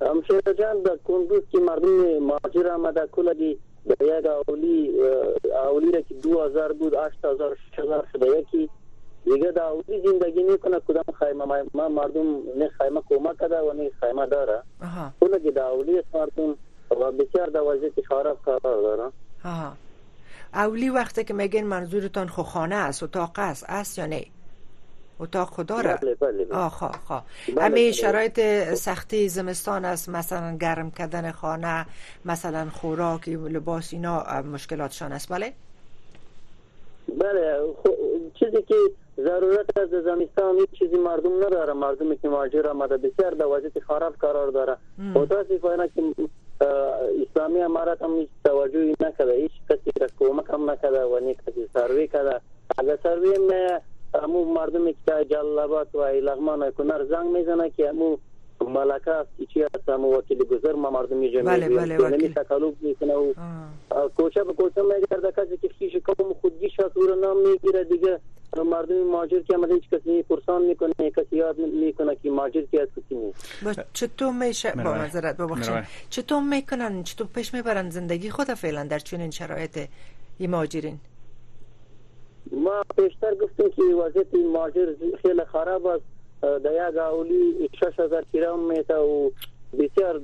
همشیر 0.07 0.40
جان 0.59 0.82
د 0.86 0.92
کندوز 1.05 1.42
کې 1.51 1.59
مردم 1.70 2.24
مهاجر 2.26 2.66
آمده 2.72 3.07
کله 3.16 3.34
دی 3.38 3.51
د 3.92 4.03
یک 4.09 4.26
اولی 4.26 4.80
اولی 5.62 5.92
را 5.92 6.01
که 6.01 6.14
2000 6.14 6.72
بود 6.72 6.94
8000 6.94 7.57
6000 7.76 8.07
شده 8.12 8.26
یکی 8.38 8.68
دیگه 9.24 9.51
در 9.51 9.62
اولی 9.62 10.01
زندگی 10.11 10.42
میکنه 10.42 10.80
کدام 10.88 11.05
خیمه 11.18 11.64
ما 11.74 11.88
مردم 11.88 12.36
نه 12.59 12.68
خیمه 12.68 13.01
کمک 13.11 13.38
کرده 13.40 13.59
و 13.61 13.72
نه 13.72 13.90
خیمه 14.01 14.26
داره 14.26 14.62
کله 15.20 15.38
که 15.42 15.51
در 15.51 15.62
اولی 15.66 16.03
مردم 16.14 16.55
و 16.90 17.12
بسیار 17.12 17.46
در 17.49 17.62
وضعیت 17.62 18.01
خراب 18.09 18.38
قرار 18.44 18.61
داره 18.64 19.12
اولی 20.55 20.88
وقتی 20.90 21.24
که 21.24 21.34
میگن 21.34 21.64
منظورتان 21.64 22.26
خو 22.28 22.42
خانه 22.42 22.74
است 22.74 23.03
اتاق 23.03 23.34
است 23.38 23.64
است 23.68 23.99
یا 23.99 24.07
نه 24.07 24.22
اتاق 25.21 25.49
خود 25.49 25.71
را 25.71 25.97
آخا 26.53 26.87
آخا 26.87 27.23
همه 27.59 27.69
بله. 27.71 27.93
شرایط 27.93 28.41
خب. 28.41 28.75
سختی 28.75 29.29
زمستان 29.29 29.85
است 29.85 30.09
مثلا 30.09 30.57
گرم 30.57 30.91
کردن 30.91 31.31
خانه 31.31 31.87
مثلا 32.25 32.69
خوراک 32.73 33.29
لباس 33.29 33.93
اینا 33.93 34.43
مشکلاتشان 34.55 35.12
است 35.12 35.33
بله 35.33 35.53
بله 37.19 37.57
خب، 37.85 37.95
چیزی 38.35 38.62
که 38.62 38.75
ضرورت 39.16 39.77
از 39.79 39.89
زمستان 39.91 40.55
هیچ 40.57 40.71
چیزی 40.79 40.97
مردم 40.97 41.37
نداره 41.47 41.73
مردمی 41.73 42.19
که 42.19 42.29
مهاجر 42.29 42.69
آمده 42.69 42.97
بسیار 42.97 43.31
در 43.35 43.47
وضعیت 43.47 43.79
خراب 43.79 44.14
قرار 44.21 44.51
داره 44.51 44.77
متاسفانه 45.14 45.89
که 45.89 46.03
اسلامی 47.31 47.61
امارات 47.62 48.03
هم 48.03 48.14
هیچ 48.16 48.29
توجهی 48.45 48.93
نکرده 49.01 49.35
هیچ 49.35 49.53
کسی 49.71 49.91
را 50.01 50.07
کمک 50.21 50.45
هم 50.53 50.71
نکرده 50.71 51.03
و 51.05 51.19
نه 51.21 51.35
کسی 51.35 51.69
سروی 51.75 52.07
کده 52.07 52.41
اگر 52.79 52.99
سروی 53.03 53.39
امو 54.14 54.54
مردم 54.54 54.84
که 54.86 54.94
تا 55.06 55.24
جلالآباد 55.24 55.94
و 55.94 56.00
لغمان 56.04 56.70
کنار 56.70 57.06
زنگ 57.06 57.36
میزنه 57.36 57.70
که 57.70 57.88
امو 57.88 58.16
ملکه 58.61 59.11
است 59.11 59.28
چی 59.54 59.62
است 59.62 59.88
امو 59.88 60.12
وکیل 60.18 60.44
گذر 60.44 60.72
ما 60.72 60.90
مردم 60.90 61.20
جمعی 61.28 61.42
بله 61.42 61.68
بله 61.68 61.96
وکیل 61.98 62.32
تکلف 62.32 62.74
میکنه 62.80 63.14
و 63.14 63.32
کوشا 64.16 64.44
به 64.44 64.52
کوشا 64.52 64.82
میگرده 64.82 65.32
کسی 65.32 65.56
که 65.56 65.68
خیش 65.78 65.96
کوم 65.96 66.34
خودگی 66.40 66.70
شاطور 66.70 67.14
نام 67.14 67.48
میگیره 67.50 67.84
دیگه 67.84 68.20
مردم 68.64 69.04
ماجر 69.06 69.40
که 69.42 69.56
مثلا 69.56 69.74
هیچ 69.74 69.90
کسی 69.90 70.22
پرسان 70.22 70.62
میکنه 70.62 70.94
کسی 71.16 71.36
یاد 71.36 71.59
میکنه 71.59 72.16
که 72.16 72.30
ماجر 72.30 72.62
کی 72.62 72.78
است 72.78 72.92
کی 73.09 73.14
نیست 73.14 73.80
چطور 73.92 74.32
میشه 74.32 74.70
با 74.76 74.82
معذرت 74.82 75.36
ببخشید 75.36 75.74
چطور 76.11 76.42
میکنن 76.42 77.02
چطور 77.02 77.26
پیش 77.26 77.54
میبرن 77.54 77.90
زندگی 77.90 78.30
خود 78.30 78.46
فعلا 78.46 78.84
در 78.84 78.98
چنین 78.98 79.30
شرایط 79.30 79.88
مهاجرین 80.40 80.98
ما 82.53 82.82
پیشتر 82.96 83.34
گفتم 83.34 83.70
که 83.76 83.82
وضعیت 83.82 84.34
ماجر 84.53 84.86
خیلی 85.22 85.44
خراب 85.53 85.86
است 85.86 86.05
در 86.42 86.90
یک 86.92 86.96
اولی 86.99 87.68
6000 87.80 88.24
کیلومتر 88.32 88.94
و 88.96 89.32
بسیار 89.78 90.20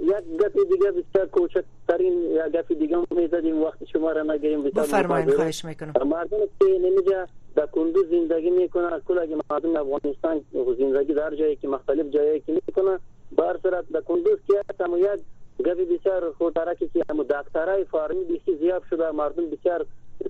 یک 0.08 0.28
دفعه 0.40 0.64
دیگه 0.68 0.92
بسیار 0.98 1.26
کوچکترین 1.38 2.20
یا 2.36 2.48
دفعه 2.54 2.78
دیگه 2.82 2.98
میزدیم 3.16 3.58
وقت 3.64 3.84
شما 3.94 4.12
را 4.18 4.22
نگیم 4.28 4.64
بفرمایید 4.76 5.34
خواهش 5.36 5.66
میکنم 5.66 6.08
مردم 6.12 6.38
که 6.60 6.66
نمیجه 6.84 7.26
در 7.56 7.66
کندوز 7.66 8.06
زندگی 8.10 8.50
میکنه 8.50 9.00
کل 9.08 9.18
اگه 9.20 9.36
مردم 9.52 9.76
افغانستان 9.76 10.42
زندگی 10.80 11.14
در 11.14 11.36
جایی 11.36 11.56
که 11.56 11.68
مختلف 11.68 12.06
جایی 12.12 12.40
که 12.40 12.62
میکنه 12.68 13.00
بر 13.38 13.60
صورت 13.64 13.86
در 13.94 14.02
کندوز 14.02 14.40
که 14.48 14.84
هم 14.84 14.98
یک 14.98 15.22
گوی 15.64 15.86
بسیار 15.86 16.32
خودرکی 16.34 16.88
که 16.94 17.04
هم 17.10 17.24
دکترای 17.24 17.86
فارمی 17.86 18.24
بسی 18.24 18.56
زیاد 18.60 18.82
شده 18.90 19.12
مردم 19.12 19.50
بسیار 19.50 19.86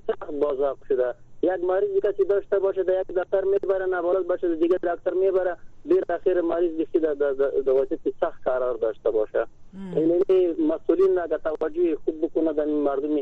سخت 0.07 0.32
بازاق 0.32 0.78
شده 0.88 1.13
یک 1.41 1.63
مریض 1.63 1.89
کسی 2.03 2.26
داشته 2.26 2.59
باشه 2.59 2.84
در 2.84 3.01
یک 3.01 3.07
دکتر 3.07 3.41
میبره 3.43 3.86
نبالات 3.86 4.28
باشه 4.28 4.55
دیگه 4.55 4.76
دکتر 4.78 5.13
میبره 5.13 5.57
بیر 5.86 6.03
اخیر 6.09 6.41
مریض 6.41 6.72
بسی 6.78 6.99
در 6.99 7.15
وضعیت 7.67 7.99
سخت 8.20 8.43
قرار 8.45 8.74
داشته 8.76 9.11
باشه 9.11 9.45
یعنی 9.95 10.13
مسئولین 10.67 11.20
اگر 11.20 11.38
توجه 11.38 11.95
خوب 12.05 12.22
بکنه 12.26 12.53
در 12.53 12.65
مردم 12.65 13.20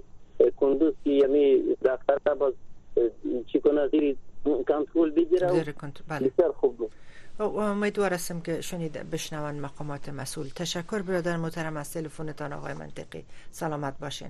کندوز 0.57 0.93
که 1.03 1.09
یعنی 1.09 1.57
دکتر 1.85 2.33
باز 2.33 2.53
چی 3.51 3.59
کنه 3.61 3.87
غیر 3.87 4.15
کنترل 4.63 5.09
بگیره 5.11 5.47
بله. 6.07 6.27
بسیار 6.29 6.53
خوب 6.53 6.77
بود 6.77 6.91
خب، 7.37 7.55
امیدوار 7.55 8.13
هستم 8.13 8.39
که 8.41 8.61
شنید 8.61 8.93
بشنون 9.09 9.59
مقامات 9.59 10.09
مسئول 10.09 10.47
تشکر 10.47 11.01
برادر 11.01 11.37
محترم 11.37 11.77
از 11.77 11.93
تلفنتان 11.93 12.53
آقای 12.53 12.73
منطقی 12.73 13.23
سلامت 13.51 13.99
باشین 13.99 14.29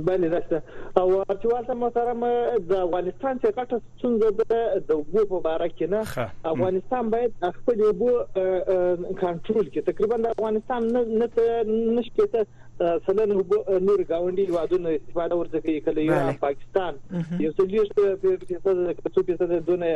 باندې 0.08 0.28
راځه 0.34 0.60
او 1.00 1.08
چې 1.42 1.46
والته 1.54 1.74
محترم 1.74 2.22
د 2.70 2.74
افغانستان 2.86 3.40
څخه 3.42 3.52
ګټه 3.58 3.78
څنګه 4.02 4.28
د 4.90 4.92
وګو 5.16 5.40
په 5.46 5.50
اړه 5.56 5.68
کې 5.78 5.86
نه 5.94 6.02
افغانستان 6.54 7.04
باید 7.14 7.32
خپل 7.58 7.78
وګو 7.84 8.12
کنټرول 9.24 9.66
کړي 9.72 9.82
تقریبا 9.90 10.16
د 10.22 10.26
افغانستان 10.36 10.80
نه 10.94 11.26
نه 11.96 12.02
شپته 12.08 12.40
سلن 12.80 13.32
نور 13.86 14.02
گاونډي 14.10 14.44
وادونو 14.52 14.92
استفاده 14.98 15.38
ورته 15.40 15.60
کوي 15.66 15.74
کله 15.88 16.04
یو 16.10 16.18
پاکستان 16.44 17.00
یو 17.46 17.52
څلويشت 17.58 18.00
فیصد 18.52 18.84
کڅو 19.00 19.24
فیصد 19.30 19.54
دونه 19.70 19.90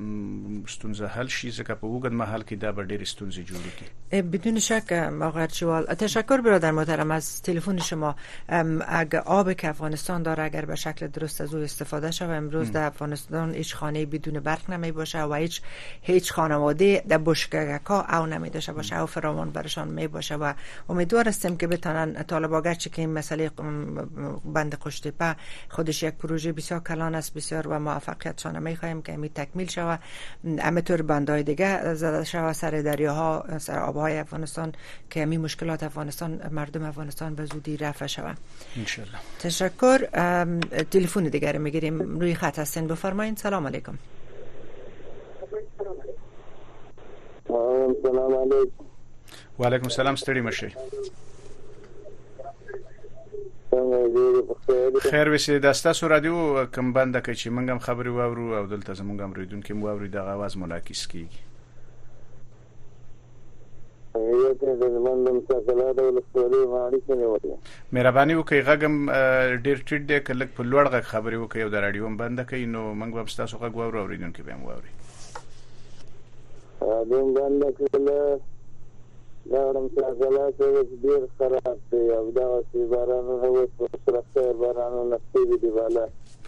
ستونزه 0.67 1.07
حل 1.07 1.27
شي 1.27 1.51
ځکه 1.51 1.73
په 1.73 1.87
وګد 1.93 2.11
محل 2.21 2.41
کې 2.41 2.55
دا 2.63 2.71
به 2.71 2.83
ډېر 2.85 3.01
ستونزې 3.03 3.41
جوړ 3.49 3.63
کی 3.79 4.21
بدون 4.21 4.59
شک 4.59 4.93
ما 4.93 5.47
جوال 5.47 5.85
تشکر 5.85 6.41
برادر 6.41 6.71
محترم 6.71 7.11
از 7.11 7.41
تلفن 7.41 7.77
شما 7.77 8.15
اگر 8.87 9.19
آب 9.19 9.53
که 9.53 9.69
افغانستان 9.69 10.23
داره 10.23 10.43
اگر 10.43 10.65
به 10.65 10.75
شکل 10.75 11.07
درست 11.07 11.41
از 11.41 11.53
او 11.55 11.61
استفاده 11.61 12.11
شوه 12.11 12.27
امروز 12.29 12.71
در 12.71 12.85
افغانستان 12.85 13.53
هیچ 13.53 13.75
خانه 13.75 14.05
بدون 14.05 14.39
برق 14.39 14.69
نمی 14.69 14.91
باشه 14.91 15.21
و 15.21 15.33
هیچ 15.33 15.61
هیچ 16.01 16.33
خانواده 16.33 17.03
در 17.07 17.17
بشکه 17.25 17.79
او 18.15 18.25
نمی 18.25 18.49
داشته 18.49 18.73
باشه 18.73 18.97
او 18.99 19.05
فراوان 19.05 19.49
برشان 19.51 19.87
می 19.87 20.07
باشه 20.07 20.35
و 20.35 20.53
امیدوار 20.89 21.27
هستیم 21.27 21.57
که 21.57 21.67
بتانن 21.67 22.23
طالبا 22.23 22.61
گرچه 22.61 22.89
که 22.89 23.01
این 23.01 23.09
مسئله 23.11 23.51
بند 24.53 24.75
قشتپه 24.75 25.35
خودش 25.69 26.03
یک 26.03 26.13
پروژه 26.13 26.51
بسیار 26.51 26.79
کلان 26.79 27.15
است 27.15 27.33
بسیار 27.33 27.67
و 27.67 27.79
موفق 27.79 28.18
موقعیت 28.25 28.41
شانه 28.41 28.59
میخوایم 28.59 29.01
که 29.01 29.17
می 29.17 29.29
تکمیل 29.29 29.67
شوه 29.69 29.97
همه 30.59 30.81
طور 30.81 31.01
بندهای 31.01 31.43
دیگه 31.43 31.93
زده 31.93 32.23
شوه 32.23 32.53
سر 32.53 32.71
دریاها 32.71 33.59
سر 33.59 33.79
آبهای 33.79 34.17
افغانستان 34.17 34.73
که 35.09 35.25
می 35.25 35.37
مشکلات 35.37 35.83
افغانستان 35.83 36.41
مردم 36.51 36.83
افغانستان 36.83 37.35
به 37.35 37.45
زودی 37.45 37.77
رفع 37.77 38.07
شوه 38.07 38.33
انشالله 38.77 39.19
تشکر 39.39 39.97
تلفن 40.91 41.23
دیگر 41.23 41.57
میگیریم 41.57 42.19
روی 42.19 42.33
خط 42.35 42.59
هستین 42.59 42.87
بفرمایید 42.87 43.37
سلام 43.37 43.67
علیکم 43.67 43.97
سلام 48.03 48.33
علیکم 48.33 48.69
و 49.59 49.63
علیکم 49.65 49.89
سلام 49.89 50.15
ستری 50.15 50.41
خیر 53.71 55.27
وسې 55.31 55.57
د 55.65 55.77
تاسو 55.87 56.07
رادیو 56.13 56.37
کم 56.77 56.87
بند 56.93 57.17
کې 57.19 57.35
چې 57.41 57.51
موږ 57.57 57.73
هم 57.75 57.81
خبري 57.87 58.13
واورو 58.15 58.45
او 58.59 58.63
دلته 58.71 58.95
زموږ 59.01 59.17
هم 59.25 59.35
ریډون 59.39 59.61
کې 59.67 59.75
مو 59.81 59.89
اوري 59.91 60.09
د 60.15 60.17
غواز 60.29 60.55
مناقص 60.63 61.01
کیږي 61.11 61.43
مهرباني 67.97 68.33
وکړئ 68.37 68.59
غږم 68.69 68.95
ډیر 69.67 69.85
ټیټ 69.87 70.01
دی 70.13 70.19
کله 70.31 70.49
په 70.57 70.69
لوړ 70.71 70.85
غږ 70.95 71.13
خبرې 71.13 71.37
وکړئ 71.39 71.61
او 71.67 71.71
د 71.73 71.75
رادیو 71.87 72.07
هم 72.07 72.17
بند 72.23 72.37
کړئ 72.51 72.63
نو 72.77 72.81
موږ 72.91 73.11
به 73.17 73.23
تاسو 73.41 73.55
غږ 73.65 73.73
واورو 73.81 74.01
اوریدونکو 74.05 74.41
به 74.45 74.51
هم 74.53 74.61
واوري 74.69 74.93
غواړم 79.51 79.85
چې 79.93 79.99
حالات 80.09 80.61
اوس 80.61 80.89
ډېر 81.05 81.21
خراب 81.37 81.77
دي 81.91 82.01
او 82.17 82.25
دا 82.37 82.45
چې 82.69 82.77
بارانونه 82.93 83.45
اوس 83.45 83.69
په 83.77 83.99
سره 84.05 84.23
خیر 84.33 84.51
بارانونه 84.63 85.17
ستوي 85.29 85.57
دی 85.63 85.71
والا 85.77 86.05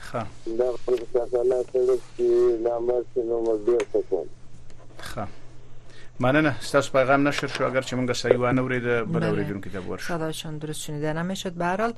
ښه 0.08 0.24
دا 0.62 0.68
پر 0.86 0.94
حالات 1.38 1.76
اوس 1.76 2.02
چې 2.16 2.28
لامر 2.68 3.02
چې 3.12 3.20
نو 3.30 3.42
مزدور 3.48 3.84
کوم 3.94 4.28
ښه 5.10 5.26
مننه 6.20 6.52
ستاسو 6.68 6.92
پیغام 6.98 7.28
نشر 7.28 7.48
شو 7.48 7.66
اگر 7.72 7.82
چې 7.82 7.94
مونږ 7.98 8.12
صحیح 8.24 8.38
و 8.40 8.52
نه 8.52 8.62
ورید 8.62 8.88
بل 9.18 9.24
اوریدونکو 9.24 9.70
ته 9.70 9.80
ورشو 9.88 10.14
صدا 10.14 10.32
چون 10.32 10.58
درست 10.58 10.82
شنیده 10.82 11.14
نمیشد 11.14 11.54
به 11.54 11.66
هر 11.66 11.82
حال 11.82 11.94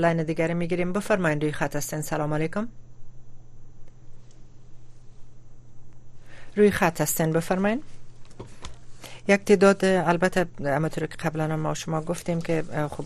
لاین 0.00 0.22
دیگری 0.22 0.54
میگیریم 0.54 0.92
بفرمایید 0.92 1.42
روی 1.42 1.52
خط 1.52 1.76
هستین 1.76 2.00
سلام 2.00 2.32
علیکم 2.34 2.68
روی 6.56 6.70
خط 6.70 7.00
هستین 7.00 7.32
بفرمایید 7.32 7.82
یک 9.30 9.44
تعداد 9.44 9.84
البته 9.84 10.46
همونطور 10.64 11.06
که 11.06 11.16
قبلا 11.16 11.56
ما 11.56 11.74
شما 11.74 12.00
گفتیم 12.00 12.40
که 12.40 12.62
خب 12.90 13.04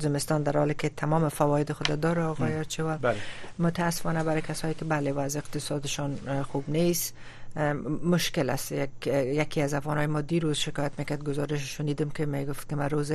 زمستان 0.00 0.42
در 0.42 0.58
حالی 0.58 0.74
که 0.74 0.88
تمام 0.88 1.28
فواید 1.28 1.72
خود 1.72 2.00
داره 2.00 2.22
آقای 2.22 2.64
چوا 2.64 2.96
بله. 2.96 3.16
متاسفانه 3.58 4.24
برای 4.24 4.40
کسایی 4.42 4.74
که 4.74 4.84
بله 4.84 5.20
از 5.20 5.36
اقتصادشان 5.36 6.18
خوب 6.52 6.64
نیست 6.68 7.14
مشکل 8.10 8.50
است 8.50 8.72
یک، 8.72 9.06
یکی 9.40 9.60
از 9.62 9.74
افغانهای 9.74 10.06
ما 10.06 10.20
دیروز 10.20 10.56
شکایت 10.56 10.92
میکرد 10.98 11.24
گزارش 11.24 11.76
شنیدم 11.76 12.08
که 12.08 12.26
میگفت 12.26 12.68
که 12.68 12.76
من 12.76 12.88
روز 12.90 13.12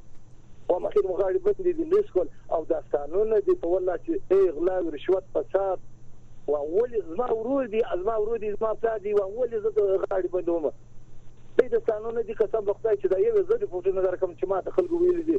او 0.73 0.79
مخیر 0.89 1.09
مغاربت 1.15 1.65
دي 1.69 1.75
د 1.81 1.89
نسکول 1.95 2.31
او 2.57 2.61
د 2.75 2.87
قانون 2.97 3.35
دي 3.49 3.57
په 3.65 3.73
والله 3.73 3.99
چې 4.05 4.45
اغلا 4.51 4.79
رشوت 4.99 5.33
فساد 5.39 5.89
واول 6.53 6.95
زما 7.09 7.33
ورودي 7.41 7.83
زما 8.05 8.21
ورودي 8.27 8.53
زما 8.61 8.77
پلا 8.85 8.95
دي 9.09 9.19
واول 9.23 9.57
زه 9.57 9.75
غاړي 9.81 10.37
بندومه 10.37 10.77
دې 11.59 11.67
د 11.73 11.77
قانون 11.89 12.19
دي 12.27 12.35
قسم 12.41 12.63
په 12.69 12.73
خدای 12.75 12.97
چې 13.03 13.07
دا 13.13 13.19
یو 13.23 13.43
زړه 13.51 13.67
فوټو 13.73 13.95
نه 13.97 14.03
درکم 14.07 14.35
چې 14.41 14.45
ما 14.53 14.61
ته 14.67 14.71
خلکو 14.77 15.01
ویل 15.01 15.23
دي 15.31 15.39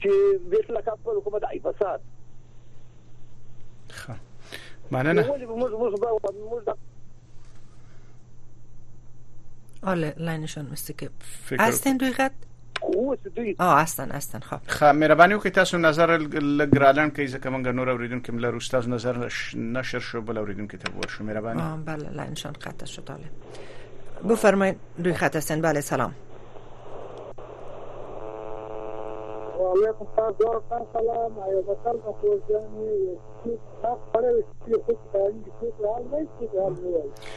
چې 0.00 0.10
بیت 0.52 0.70
لا 0.76 0.80
کاپ 0.88 1.08
حکومت 1.18 1.44
ای 1.50 1.58
فساد 1.66 2.00
ښه 3.98 4.14
مننه 4.90 6.72
آله 9.92 10.14
لاینشون 10.16 10.64
مستکب 10.72 11.12
هستین 11.60 11.96
دوی 11.96 12.12
خط 12.12 12.36
آه 13.60 13.80
هستن 13.82 14.10
هستن 14.10 14.38
خب 14.40 14.60
خب 14.66 14.84
مهرباني 14.92 15.34
وکړئ 15.40 15.50
تاسو 15.60 15.78
نظر 15.78 16.18
لګرالن 16.18 17.10
کې 17.10 17.34
ځکه 17.34 17.46
موږ 17.52 17.74
نور 17.80 17.88
اوریدونکو 17.90 18.32
مل 18.32 18.44
روستاز 18.44 18.88
نظر 18.88 19.20
نشر 19.76 19.98
شو 20.08 20.20
بل 20.22 20.38
اوریدونکو 20.38 20.76
ته 20.76 20.94
ور 20.96 21.08
شو 21.08 21.24
مهرباني 21.24 21.84
بله 21.84 22.10
لاینشون 22.10 22.52
قطع 22.52 22.86
شو 22.86 23.02
طالب 23.02 23.30
بفرمایید 24.28 24.76
دوی 25.04 25.12
خط 25.14 25.36
هستن 25.36 25.60
بله 25.60 25.80
سلام 25.80 26.14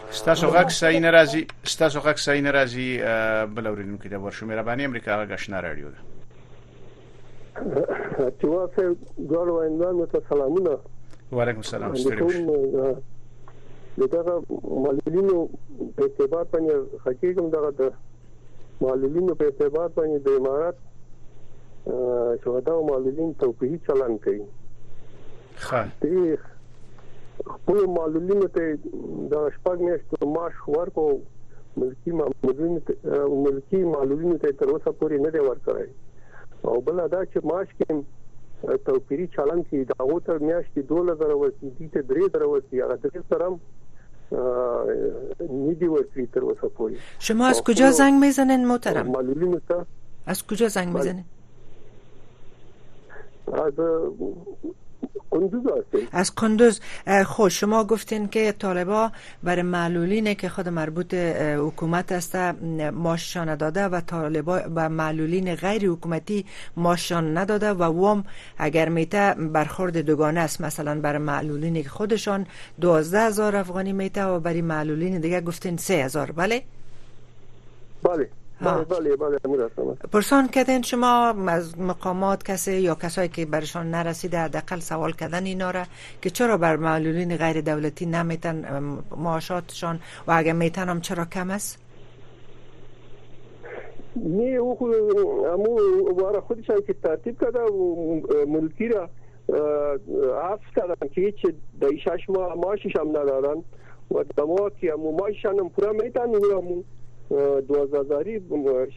ستاسو 0.09 0.47
غږ 0.51 0.69
صحیح 0.69 0.99
نه 0.99 1.11
راځي 1.11 1.47
ستاسو 1.63 1.99
غږ 1.99 2.17
صحیح 2.17 2.41
نه 2.41 2.51
راځي 2.51 2.87
بل 3.55 3.67
اورېدونکي 3.67 4.09
د 4.09 4.13
ورشو 4.23 4.45
مهرباني 4.45 4.85
امریکا 4.85 5.25
غشنا 5.25 5.61
راډیو 5.61 5.87
ده 5.93 7.81
چې 8.39 8.45
واسه 8.45 8.95
ګورو 9.27 9.55
اندان 9.59 9.95
متسلامونه 9.95 10.77
وعلیکم 11.31 11.59
السلام 11.59 11.95
ستړي 11.95 13.07
دغه 14.05 14.43
معلولینو 14.63 15.37
په 15.97 16.03
اعتبار 16.03 16.43
باندې 16.51 17.01
حقیقم 17.05 17.49
دغه 17.53 17.71
د 17.79 17.91
معلولینو 18.81 19.35
په 19.39 19.45
اعتبار 19.45 19.89
باندې 19.95 20.17
د 20.25 20.29
امارات 20.37 20.75
شهدا 22.43 22.73
او 22.75 22.83
معلولین 22.89 23.33
توپیه 23.43 23.77
چلن 23.87 24.17
کوي 24.25 24.41
ښه 25.55 27.49
خپل 27.55 27.81
معلولینو 27.95 28.51
ته 28.57 28.77
د 29.33 29.49
شپږ 29.57 29.81
میاشتو 29.87 30.29
معاش 30.35 30.61
ورکو 30.77 31.07
ملکی 31.81 32.11
معلولینو 32.21 32.79
ته 32.89 33.25
ملکی 33.47 33.83
معلولینو 33.95 34.37
ته 34.45 34.51
تر 34.61 34.75
اوسه 34.75 34.95
پورې 34.99 35.19
نه 35.25 35.29
دی 35.29 35.43
ورکړی 35.47 36.69
او 36.69 36.81
بل 36.91 37.03
دا 37.15 37.23
چې 37.25 37.45
معاش 37.51 37.73
کې 37.81 38.77
توپیری 38.85 39.27
چلن 39.39 39.59
کې 39.63 39.83
دا 39.91 40.03
اوتر 40.03 40.39
میاشتې 40.43 40.87
2000 40.93 41.35
ورکړي 41.35 41.75
دي 41.79 41.89
ته 41.97 42.07
3000 42.15 42.47
ورکړي 42.53 42.85
هغه 42.85 42.97
څه 43.03 43.27
سره 43.33 43.49
نیدی 45.49 45.85
و 45.85 46.01
تویتر 46.13 46.43
و 46.43 46.55
سپوری 46.61 46.97
شما 47.19 47.45
از 47.47 47.61
کجا 47.63 47.91
زنگ 47.91 48.19
میزنین 48.23 48.65
محترم 48.67 49.07
معلولین 49.07 49.61
از 50.25 50.47
کجا 50.47 50.67
زنگ 50.67 50.97
میزنین 50.97 51.23
از 53.53 53.73
کندوز 55.29 55.63
هستیم 55.65 56.07
از 56.11 56.35
کندوز 56.35 56.79
خب 57.27 57.47
شما 57.47 57.83
گفتین 57.83 58.27
که 58.27 58.51
طالبا 58.51 59.11
برای 59.43 59.61
معلولینه 59.61 60.35
که 60.35 60.49
خود 60.49 60.69
مربوط 60.69 61.13
حکومت 61.39 62.11
است 62.11 62.35
ماششان 62.91 63.55
داده 63.55 63.83
و 63.83 64.01
طالبا 64.01 64.59
به 64.59 64.87
معلولین 64.87 65.55
غیر 65.55 65.89
حکومتی 65.89 66.45
ماشان 66.75 67.37
نداده 67.37 67.71
و 67.73 67.83
وام 67.83 68.23
اگر 68.57 68.89
میته 68.89 69.33
برخورد 69.37 69.97
دوگانه 69.97 70.39
است 70.39 70.61
مثلا 70.61 70.99
برای 71.01 71.19
معلولین 71.21 71.83
خودشان 71.87 72.45
دوازده 72.81 73.21
هزار 73.25 73.55
افغانی 73.55 73.93
میته 73.93 74.23
و 74.25 74.39
برای 74.39 74.61
معلولین 74.61 75.19
دیگه 75.21 75.41
گفتین 75.41 75.77
سه 75.77 75.93
هزار 75.93 76.31
بله؟ 76.31 76.61
بله 78.03 78.29
بله، 78.61 78.83
بله، 79.15 79.15
بله، 79.15 79.95
پرسان 80.11 80.47
کردین 80.47 80.81
شما 80.81 81.33
از 81.47 81.79
مقامات 81.79 82.43
کسی 82.45 82.73
یا 82.73 82.95
کسایی 82.95 83.29
که 83.29 83.45
برشان 83.45 83.91
نرسیده 83.91 84.37
حداقل 84.39 84.79
سوال 84.79 85.11
کردن 85.11 85.45
اینا 85.45 85.71
را 85.71 85.83
که 86.21 86.29
چرا 86.29 86.57
بر 86.57 86.75
معلولین 86.75 87.35
غیر 87.37 87.61
دولتی 87.61 88.05
نمیتن 88.05 88.79
معاشاتشان 89.17 89.99
و 90.27 90.31
اگر 90.31 90.53
میتن 90.53 90.89
هم 90.89 91.01
چرا 91.01 91.25
کم 91.25 91.49
است 91.51 91.79
نه 94.15 94.43
او 94.43 94.75
خود 94.75 94.93
امو 95.45 95.79
وارا 96.17 96.41
خودشان 96.41 96.81
که 96.87 96.93
ترتیب 96.93 97.41
کرده 97.41 97.59
و 97.59 97.95
ملکی 98.47 98.87
را 98.87 99.09
عفظ 100.43 100.69
کردن 100.75 101.07
که 101.15 101.21
هیچ 101.21 101.45
دیشش 101.81 102.29
ما 102.29 102.55
ماشش 102.55 102.95
هم 102.99 103.09
ندارن 103.09 103.63
و 104.11 104.23
دماغ 104.37 104.75
که 104.77 104.93
امو 104.93 105.11
ماشش 105.11 105.45
هم 105.45 105.69
پورا 105.69 105.91
میتن 105.91 106.35
و 106.35 106.61
دوازدازاری 107.67 108.41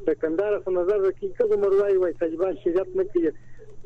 د 0.08 0.10
کندهار 0.24 0.54
په 0.68 0.72
نظر 0.80 0.98
کې 1.10 1.26
کوم 1.42 1.60
وروای 1.68 1.96
وای 2.04 2.14
طالبان 2.26 2.54
شریعت 2.66 2.90
نه 3.02 3.06
کوي 3.14 3.32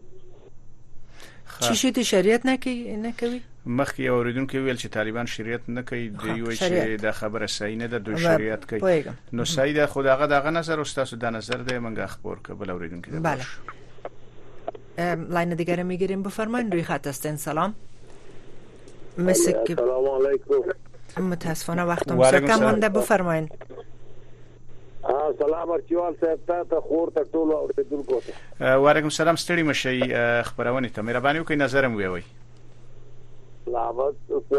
چې 1.53 1.73
شو 1.83 1.89
د 1.97 2.09
شریعت 2.13 2.47
نه 2.49 2.57
کوي 2.67 2.97
نه 3.07 3.13
کوي 3.23 3.41
مخکې 3.81 4.01
اوریدونکو 4.15 4.63
ویل 4.63 4.77
چې 4.79 4.89
طالبان 4.99 5.27
شریعت 5.35 5.69
نه 5.75 5.83
کوي 5.91 6.07
د 6.23 6.25
یو 6.27 6.47
چې 6.47 7.03
د 7.05 7.13
خبره 7.21 7.47
صحیح 7.57 7.77
نه 7.83 7.89
ده 7.95 7.99
د 8.09 8.25
شریعت 8.27 8.67
کوي 8.73 9.37
نو 9.41 9.45
صحیح 9.55 9.75
ده 9.81 9.87
خداغه 9.97 10.27
دغه 10.35 10.55
نظر 10.59 10.83
او 10.87 10.89
تاسو 10.95 11.21
د 11.27 11.37
نظر 11.39 11.63
د 11.71 11.79
منګه 11.87 12.11
خبر 12.17 12.43
کبل 12.51 12.75
اوریدونکو 12.77 13.23
بله 13.29 13.79
لاین 14.99 15.49
دیگر 15.55 15.83
میگیریم 15.83 16.23
بفرمایید 16.23 16.73
روی 16.73 16.83
خط 16.83 17.07
هستین 17.07 17.37
سلام 17.37 17.75
مثل 19.19 19.65
که 19.65 19.77
متاسفانه 21.21 21.83
وقتم 21.85 22.23
شکم 22.31 22.63
مونده 22.63 22.89
بفرمایین 22.89 23.49
سلام 25.39 25.71
ارچوال 25.71 26.17
صاحب 26.21 26.39
ته 26.49 26.65
ته 26.71 26.81
خور 26.81 27.11
ته 27.11 27.25
ټولو 27.25 27.53
اوریدونکو 27.55 28.21
ته 28.59 28.77
وعلیکم 28.77 29.07
السلام 29.07 29.37
ستړي 29.37 29.51
مشي 29.63 30.01
خبرونه 30.43 30.89
ته 30.89 31.03
مهرباني 31.03 31.41
وکړئ 31.41 31.53
نظر 31.53 31.89
مو 31.89 31.99
ویوي 31.99 32.23
لاوت 33.67 34.15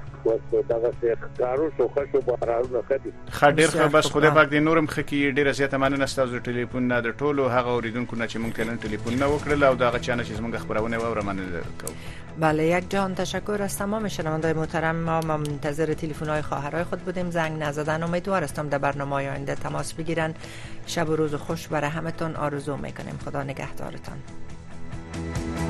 دغه 0.69 0.91
کارو 1.37 1.71
شو 1.77 1.89
خیلی 1.95 2.09
بارانونه 2.27 2.81
خدي 2.89 3.09
خا 3.31 3.49
ډیر 3.51 3.69
ښه 3.69 3.77
بس 3.87 4.07
خدای 4.11 4.31
پاک 4.31 4.49
دې 4.49 4.53
نورم 4.53 4.85
خکې 4.85 5.33
ډیره 5.37 5.51
زیاته 5.51 5.77
مننه 5.77 6.05
ستاسو 6.05 6.39
ټلیفون 6.39 6.79
نه 6.91 7.01
د 7.01 7.11
ټولو 7.19 7.39
هغه 7.55 7.67
اوریدونکو 7.75 8.15
نه 8.15 8.27
چې 8.27 8.35
ممکن 8.35 8.77
ټلیفون 8.79 9.13
نه 9.13 9.27
وکړل 9.37 9.63
او 9.69 9.75
دغه 9.75 9.99
چانه 9.99 10.23
چې 10.23 10.57
خبرونه 10.57 10.97
بله 12.39 12.63
یک 12.65 12.91
جان 12.91 13.15
تشکر 13.15 13.61
از 13.63 13.77
تمام 13.77 14.07
شنوندای 14.07 14.53
محترم 14.53 14.95
ما 14.95 15.19
منتظر 15.21 15.93
تلفن 15.93 16.29
های 16.29 16.41
خواهرای 16.41 16.83
خود 16.83 16.99
بودیم 16.99 17.29
زنگ 17.31 17.63
نزدن 17.63 18.03
امیدوار 18.03 18.43
هستم 18.43 18.69
در 18.69 18.77
برنامه 18.77 19.15
آینده 19.15 19.55
تماس 19.55 19.93
بگیرن 19.93 20.33
شب 20.85 21.09
و 21.09 21.15
روز 21.15 21.35
خوش 21.35 21.67
برای 21.67 21.89
همتون 21.89 22.35
آرزو 22.35 22.75
میکنیم 22.77 23.19
خدا 23.25 23.43
نگهدارتان 23.43 25.68